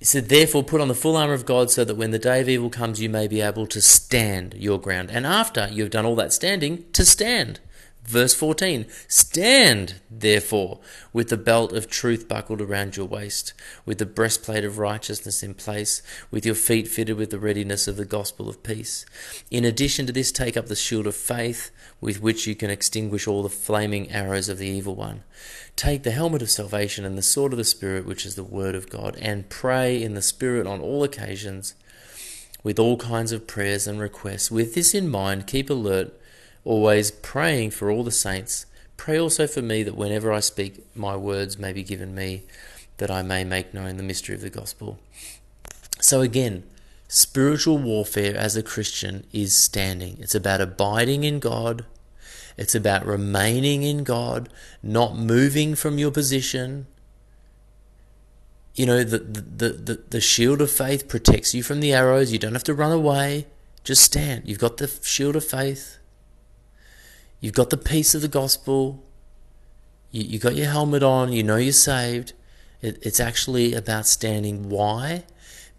He 0.00 0.04
said, 0.04 0.28
Therefore, 0.28 0.64
put 0.64 0.80
on 0.80 0.88
the 0.88 0.94
full 0.96 1.16
armor 1.16 1.34
of 1.34 1.46
God 1.46 1.70
so 1.70 1.84
that 1.84 1.94
when 1.94 2.10
the 2.10 2.18
day 2.18 2.40
of 2.40 2.48
evil 2.48 2.68
comes, 2.68 3.00
you 3.00 3.08
may 3.08 3.28
be 3.28 3.40
able 3.40 3.68
to 3.68 3.80
stand 3.80 4.54
your 4.54 4.80
ground. 4.80 5.12
And 5.12 5.24
after 5.24 5.68
you've 5.70 5.90
done 5.90 6.04
all 6.04 6.16
that 6.16 6.32
standing, 6.32 6.84
to 6.94 7.04
stand. 7.04 7.60
Verse 8.06 8.34
14 8.34 8.86
Stand, 9.08 9.94
therefore, 10.08 10.78
with 11.12 11.28
the 11.28 11.36
belt 11.36 11.72
of 11.72 11.90
truth 11.90 12.28
buckled 12.28 12.60
around 12.60 12.96
your 12.96 13.06
waist, 13.06 13.52
with 13.84 13.98
the 13.98 14.06
breastplate 14.06 14.64
of 14.64 14.78
righteousness 14.78 15.42
in 15.42 15.54
place, 15.54 16.02
with 16.30 16.46
your 16.46 16.54
feet 16.54 16.86
fitted 16.86 17.16
with 17.16 17.30
the 17.30 17.38
readiness 17.38 17.88
of 17.88 17.96
the 17.96 18.04
gospel 18.04 18.48
of 18.48 18.62
peace. 18.62 19.04
In 19.50 19.64
addition 19.64 20.06
to 20.06 20.12
this, 20.12 20.30
take 20.30 20.56
up 20.56 20.66
the 20.66 20.76
shield 20.76 21.06
of 21.08 21.16
faith, 21.16 21.70
with 22.00 22.22
which 22.22 22.46
you 22.46 22.54
can 22.54 22.70
extinguish 22.70 23.26
all 23.26 23.42
the 23.42 23.48
flaming 23.48 24.10
arrows 24.12 24.48
of 24.48 24.58
the 24.58 24.68
evil 24.68 24.94
one. 24.94 25.24
Take 25.74 26.04
the 26.04 26.12
helmet 26.12 26.42
of 26.42 26.50
salvation 26.50 27.04
and 27.04 27.18
the 27.18 27.22
sword 27.22 27.52
of 27.52 27.58
the 27.58 27.64
Spirit, 27.64 28.06
which 28.06 28.24
is 28.24 28.36
the 28.36 28.44
word 28.44 28.76
of 28.76 28.88
God, 28.88 29.16
and 29.20 29.48
pray 29.48 30.00
in 30.00 30.14
the 30.14 30.22
Spirit 30.22 30.66
on 30.66 30.80
all 30.80 31.02
occasions 31.02 31.74
with 32.62 32.78
all 32.78 32.96
kinds 32.96 33.32
of 33.32 33.46
prayers 33.46 33.86
and 33.86 34.00
requests. 34.00 34.50
With 34.50 34.74
this 34.74 34.94
in 34.94 35.08
mind, 35.08 35.46
keep 35.46 35.70
alert 35.70 36.18
always 36.66 37.10
praying 37.10 37.70
for 37.70 37.90
all 37.90 38.02
the 38.02 38.10
saints. 38.10 38.66
Pray 38.96 39.18
also 39.18 39.46
for 39.46 39.62
me 39.62 39.82
that 39.84 39.96
whenever 39.96 40.32
I 40.32 40.40
speak, 40.40 40.84
my 40.94 41.16
words 41.16 41.58
may 41.58 41.72
be 41.72 41.82
given 41.82 42.14
me, 42.14 42.42
that 42.98 43.10
I 43.10 43.22
may 43.22 43.44
make 43.44 43.72
known 43.72 43.96
the 43.96 44.02
mystery 44.02 44.34
of 44.34 44.40
the 44.40 44.50
gospel. 44.50 44.98
So, 46.00 46.20
again, 46.20 46.64
spiritual 47.08 47.78
warfare 47.78 48.36
as 48.36 48.56
a 48.56 48.62
Christian 48.62 49.24
is 49.32 49.56
standing. 49.56 50.16
It's 50.20 50.34
about 50.34 50.60
abiding 50.60 51.24
in 51.24 51.38
God, 51.38 51.84
it's 52.56 52.74
about 52.74 53.06
remaining 53.06 53.82
in 53.82 54.02
God, 54.02 54.48
not 54.82 55.16
moving 55.16 55.74
from 55.74 55.98
your 55.98 56.10
position. 56.10 56.86
You 58.74 58.86
know, 58.86 59.04
the, 59.04 59.18
the, 59.18 59.68
the, 59.70 60.02
the 60.10 60.20
shield 60.20 60.60
of 60.60 60.70
faith 60.70 61.08
protects 61.08 61.54
you 61.54 61.62
from 61.62 61.80
the 61.80 61.92
arrows. 61.92 62.32
You 62.32 62.38
don't 62.38 62.54
have 62.54 62.64
to 62.64 62.74
run 62.74 62.92
away. 62.92 63.46
Just 63.84 64.02
stand. 64.02 64.42
You've 64.46 64.58
got 64.58 64.78
the 64.78 64.88
shield 65.02 65.36
of 65.36 65.44
faith. 65.44 65.95
You've 67.40 67.54
got 67.54 67.70
the 67.70 67.76
peace 67.76 68.14
of 68.14 68.22
the 68.22 68.28
gospel. 68.28 69.04
You, 70.10 70.22
you 70.22 70.38
got 70.38 70.56
your 70.56 70.66
helmet 70.68 71.02
on. 71.02 71.32
You 71.32 71.42
know 71.42 71.56
you're 71.56 71.72
saved. 71.72 72.32
It, 72.80 72.98
it's 73.02 73.20
actually 73.20 73.74
about 73.74 74.06
standing. 74.06 74.68
Why? 74.68 75.24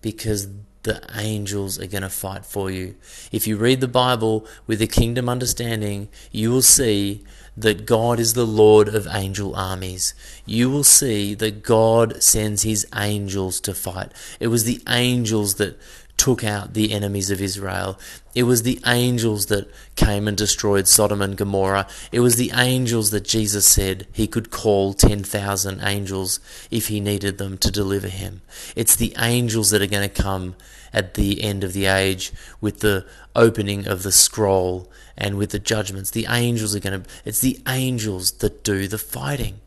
Because 0.02 0.48
the 0.84 1.02
angels 1.16 1.80
are 1.80 1.88
going 1.88 2.04
to 2.04 2.10
fight 2.10 2.46
for 2.46 2.72
you. 2.72 2.96
If 3.32 3.46
you 3.46 3.58
read 3.58 3.82
the 3.82 3.88
Bible 3.88 4.48
with 4.68 4.82
a 4.82 4.88
kingdom 4.88 5.28
understanding, 5.28 6.08
you 6.32 6.50
will 6.50 6.62
see 6.62 7.26
that 7.58 7.86
God 7.86 8.20
is 8.20 8.36
the 8.36 8.46
Lord 8.46 8.88
of 8.88 9.08
angel 9.12 9.56
armies. 9.56 10.14
You 10.46 10.70
will 10.70 10.86
see 10.86 11.34
that 11.36 11.64
God 11.64 12.24
sends 12.24 12.64
his 12.64 12.88
angels 12.96 13.60
to 13.62 13.74
fight. 13.74 14.14
It 14.40 14.48
was 14.48 14.64
the 14.64 14.82
angels 14.88 15.56
that 15.56 15.78
took 16.18 16.44
out 16.44 16.74
the 16.74 16.92
enemies 16.92 17.30
of 17.30 17.42
Israel. 17.42 17.98
It 18.36 18.44
was 18.44 18.64
the 18.64 18.80
angels 18.86 19.46
that 19.48 19.72
came 19.96 20.28
and 20.28 20.36
destroyed 20.36 20.88
Sodom 20.88 21.22
and 21.22 21.38
Gomorrah. 21.38 21.88
It 22.12 22.20
was 22.20 22.36
the 22.36 22.52
angels 22.54 23.12
that 23.12 23.24
Jesus 23.24 23.66
said 23.66 24.08
he 24.12 24.28
could 24.28 24.50
call 24.50 24.94
10,000 24.94 25.82
angels 25.82 26.40
if 26.70 26.88
he 26.88 27.00
needed 27.00 27.38
them 27.38 27.58
to 27.60 27.72
deliver 27.72 28.08
him. 28.08 28.42
It's 28.76 28.96
the 28.96 29.14
angels 29.18 29.70
that 29.70 29.82
are 29.82 29.88
going 29.88 30.10
to 30.10 30.22
come 30.22 30.56
at 30.94 31.14
the 31.14 31.44
end 31.44 31.64
of 31.64 31.74
the 31.74 31.86
age 31.86 32.32
with 32.60 32.80
the 32.80 33.06
opening 33.36 33.88
of 33.88 34.04
the 34.04 34.12
scroll 34.12 34.92
and 35.18 35.38
with 35.38 35.52
the 35.52 35.60
judgments. 35.60 36.12
The 36.12 36.28
angels 36.30 36.76
are 36.76 36.80
going 36.80 37.04
to, 37.04 37.10
it's 37.26 37.42
the 37.42 37.60
angels 37.68 38.32
that 38.34 38.64
do 38.64 38.88
the 38.88 38.98
fighting. 38.98 39.62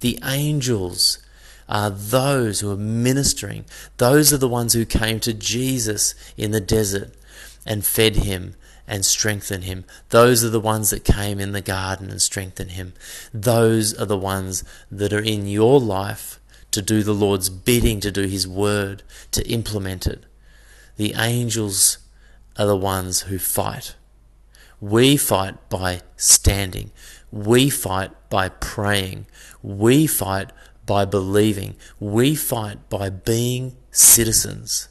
The 0.00 0.18
angels 0.24 1.18
are 1.68 1.90
those 1.90 2.60
who 2.60 2.70
are 2.70 2.76
ministering. 2.76 3.64
Those 3.98 4.32
are 4.32 4.38
the 4.38 4.48
ones 4.48 4.72
who 4.72 4.84
came 4.84 5.20
to 5.20 5.34
Jesus 5.34 6.14
in 6.36 6.50
the 6.50 6.60
desert 6.60 7.14
and 7.66 7.84
fed 7.84 8.16
him 8.16 8.54
and 8.86 9.04
strengthened 9.04 9.64
him. 9.64 9.84
Those 10.08 10.42
are 10.42 10.50
the 10.50 10.60
ones 10.60 10.90
that 10.90 11.04
came 11.04 11.38
in 11.38 11.52
the 11.52 11.60
garden 11.60 12.10
and 12.10 12.22
strengthened 12.22 12.72
him. 12.72 12.94
Those 13.34 13.92
are 13.94 14.06
the 14.06 14.16
ones 14.16 14.64
that 14.90 15.12
are 15.12 15.22
in 15.22 15.46
your 15.46 15.78
life 15.78 16.40
to 16.70 16.80
do 16.80 17.02
the 17.02 17.14
Lord's 17.14 17.50
bidding, 17.50 18.00
to 18.00 18.10
do 18.10 18.22
his 18.22 18.48
word, 18.48 19.02
to 19.32 19.46
implement 19.48 20.06
it. 20.06 20.24
The 20.96 21.14
angels 21.16 21.98
are 22.56 22.66
the 22.66 22.76
ones 22.76 23.22
who 23.22 23.38
fight. 23.38 23.94
We 24.80 25.16
fight 25.16 25.68
by 25.68 26.02
standing. 26.16 26.90
We 27.30 27.68
fight 27.68 28.10
by 28.30 28.48
praying. 28.48 29.26
We 29.62 30.06
fight 30.06 30.50
by 30.88 31.04
believing. 31.04 31.76
We 32.00 32.34
fight 32.34 32.88
by 32.88 33.10
being 33.10 33.76
citizens. 33.92 34.88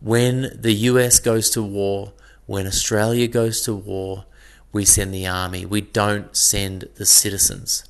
When 0.00 0.50
the 0.52 0.74
US 0.90 1.20
goes 1.20 1.48
to 1.50 1.62
war, 1.62 2.12
when 2.46 2.66
Australia 2.66 3.28
goes 3.28 3.62
to 3.62 3.74
war, 3.74 4.26
we 4.72 4.84
send 4.84 5.14
the 5.14 5.26
army. 5.26 5.64
We 5.64 5.80
don't 5.80 6.36
send 6.36 6.88
the 6.96 7.06
citizens. 7.06 7.84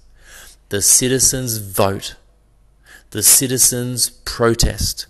The 0.69 0.83
citizens 0.83 1.57
vote. 1.57 2.15
The 3.11 3.23
citizens 3.23 4.11
protest. 4.11 5.07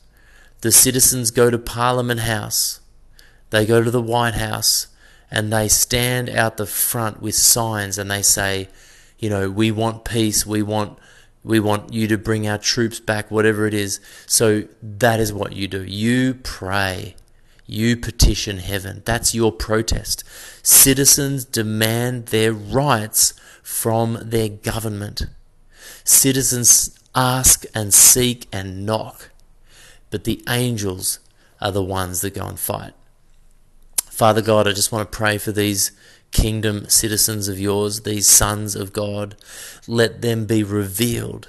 The 0.61 0.73
citizens 0.73 1.31
go 1.33 1.51
to 1.51 1.59
Parliament 1.59 2.21
House. 2.21 2.81
They 3.51 3.67
go 3.67 3.83
to 3.83 3.91
the 3.91 4.01
White 4.01 4.35
House 4.35 4.87
and 5.31 5.53
they 5.53 5.67
stand 5.67 6.31
out 6.31 6.59
the 6.59 6.67
front 6.67 7.21
with 7.21 7.35
signs 7.35 7.99
and 7.99 8.09
they 8.11 8.23
say, 8.23 8.69
you 9.19 9.29
know, 9.29 9.51
we 9.51 9.73
want 9.73 10.05
peace, 10.05 10.47
we 10.47 10.63
want 10.63 10.99
we 11.47 11.61
want 11.61 11.93
you 11.93 12.09
to 12.09 12.19
bring 12.19 12.49
our 12.49 12.59
troops 12.59 12.99
back, 12.99 13.31
whatever 13.31 13.69
it 13.69 13.73
is. 13.73 14.01
So 14.27 14.65
that 14.83 15.21
is 15.21 15.33
what 15.33 15.53
you 15.53 15.69
do. 15.69 15.85
You 15.85 16.35
pray. 16.35 17.15
You 17.67 17.97
petition 17.97 18.59
heaven. 18.59 19.03
That's 19.05 19.33
your 19.33 19.53
protest. 19.53 20.25
Citizens 20.65 21.45
demand 21.45 22.27
their 22.27 22.53
rights 22.53 23.33
from 23.63 24.19
their 24.21 24.49
government. 24.49 25.27
Citizens 26.03 26.99
ask 27.15 27.65
and 27.73 27.95
seek 27.95 28.49
and 28.53 28.85
knock. 28.85 29.31
But 30.11 30.25
the 30.25 30.43
angels 30.49 31.21
are 31.61 31.71
the 31.71 31.83
ones 31.83 32.23
that 32.23 32.35
go 32.35 32.47
and 32.47 32.59
fight. 32.59 32.95
Father 34.11 34.43
God, 34.43 34.67
I 34.67 34.73
just 34.73 34.91
want 34.91 35.13
to 35.13 35.17
pray 35.17 35.39
for 35.39 35.53
these 35.53 35.93
kingdom 36.37 36.87
citizens 36.91 37.49
of 37.49 37.59
yours, 37.59 38.03
these 38.03 38.29
sons 38.29 38.77
of 38.77 38.93
God. 38.93 39.37
Let 39.89 40.21
them 40.21 40.45
be 40.45 40.63
revealed 40.63 41.49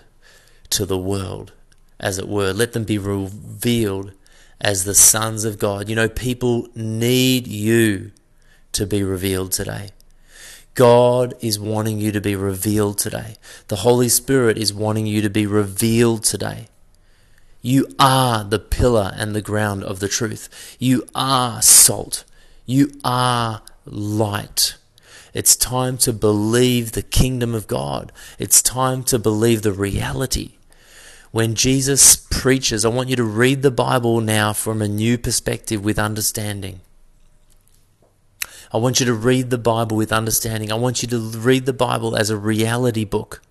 to 0.70 0.86
the 0.86 0.98
world, 0.98 1.52
as 2.00 2.18
it 2.18 2.28
were. 2.28 2.54
Let 2.54 2.72
them 2.72 2.86
be 2.86 2.98
revealed 2.98 4.14
as 4.62 4.86
the 4.86 4.96
sons 4.96 5.44
of 5.44 5.60
God. 5.60 5.90
You 5.90 5.98
know, 5.98 6.08
people 6.08 6.70
need 6.74 7.48
you 7.48 8.12
to 8.72 8.88
be 8.88 9.04
revealed 9.04 9.52
today. 9.52 9.90
God 10.74 11.34
is 11.42 11.60
wanting 11.60 12.00
you 12.00 12.14
to 12.14 12.22
be 12.22 12.38
revealed 12.38 12.98
today. 12.98 13.36
The 13.68 13.78
Holy 13.88 14.08
Spirit 14.08 14.58
is 14.58 14.74
wanting 14.74 15.06
you 15.06 15.22
to 15.22 15.30
be 15.30 15.46
revealed 15.46 16.24
today. 16.24 16.70
You 17.62 17.88
are 18.00 18.46
the 18.46 18.60
pillar 18.60 19.12
and 19.18 19.36
the 19.36 19.42
ground 19.42 19.84
of 19.84 20.00
the 20.00 20.08
truth. 20.08 20.78
You 20.80 21.04
are 21.14 21.62
salt. 21.62 22.24
You 22.70 22.92
are 23.06 23.62
light. 23.86 24.76
It's 25.34 25.56
time 25.56 25.98
to 26.00 26.12
believe 26.12 26.92
the 26.92 27.02
kingdom 27.02 27.56
of 27.56 27.66
God. 27.66 28.12
It's 28.38 28.62
time 28.62 29.04
to 29.06 29.18
believe 29.18 29.62
the 29.62 29.72
reality. 29.72 30.58
When 31.32 31.56
Jesus 31.56 32.18
preaches, 32.18 32.84
I 32.84 32.90
want 32.90 33.08
you 33.08 33.16
to 33.16 33.24
read 33.24 33.62
the 33.62 33.72
Bible 33.72 34.20
now 34.20 34.52
from 34.52 34.82
a 34.82 34.88
new 34.90 35.18
perspective 35.18 35.86
with 35.86 35.98
understanding. 35.98 36.82
I 38.74 38.78
want 38.78 39.00
you 39.00 39.06
to 39.06 39.14
read 39.14 39.50
the 39.50 39.58
Bible 39.58 39.96
with 39.96 40.12
understanding. 40.12 40.70
I 40.70 40.76
want 40.76 41.02
you 41.02 41.08
to 41.08 41.20
read 41.20 41.66
the 41.66 41.74
Bible 41.74 42.18
as 42.18 42.30
a 42.30 42.36
reality 42.36 43.06
book. 43.06 43.42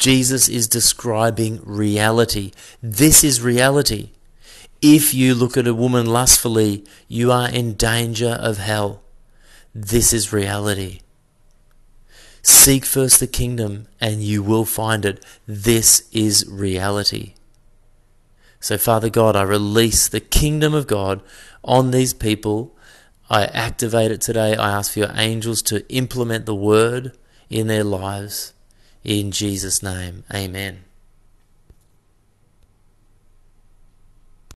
Jesus 0.00 0.48
is 0.48 0.66
describing 0.66 1.60
reality. 1.62 2.50
This 2.82 3.22
is 3.22 3.40
reality. 3.40 4.10
If 4.82 5.12
you 5.12 5.34
look 5.34 5.56
at 5.56 5.66
a 5.66 5.74
woman 5.74 6.06
lustfully, 6.06 6.84
you 7.06 7.30
are 7.30 7.48
in 7.48 7.74
danger 7.74 8.38
of 8.40 8.58
hell. 8.58 9.02
This 9.74 10.12
is 10.12 10.32
reality. 10.32 11.00
Seek 12.42 12.86
first 12.86 13.20
the 13.20 13.26
kingdom 13.26 13.86
and 14.00 14.22
you 14.22 14.42
will 14.42 14.64
find 14.64 15.04
it. 15.04 15.24
This 15.46 16.08
is 16.12 16.46
reality. 16.48 17.34
So, 18.58 18.78
Father 18.78 19.10
God, 19.10 19.36
I 19.36 19.42
release 19.42 20.08
the 20.08 20.20
kingdom 20.20 20.74
of 20.74 20.86
God 20.86 21.22
on 21.62 21.90
these 21.90 22.14
people. 22.14 22.76
I 23.28 23.44
activate 23.44 24.10
it 24.10 24.20
today. 24.20 24.56
I 24.56 24.70
ask 24.70 24.92
for 24.92 25.00
your 25.00 25.12
angels 25.14 25.62
to 25.62 25.86
implement 25.94 26.46
the 26.46 26.54
word 26.54 27.16
in 27.48 27.66
their 27.66 27.84
lives. 27.84 28.54
In 29.04 29.30
Jesus' 29.30 29.82
name, 29.82 30.24
amen. 30.32 30.84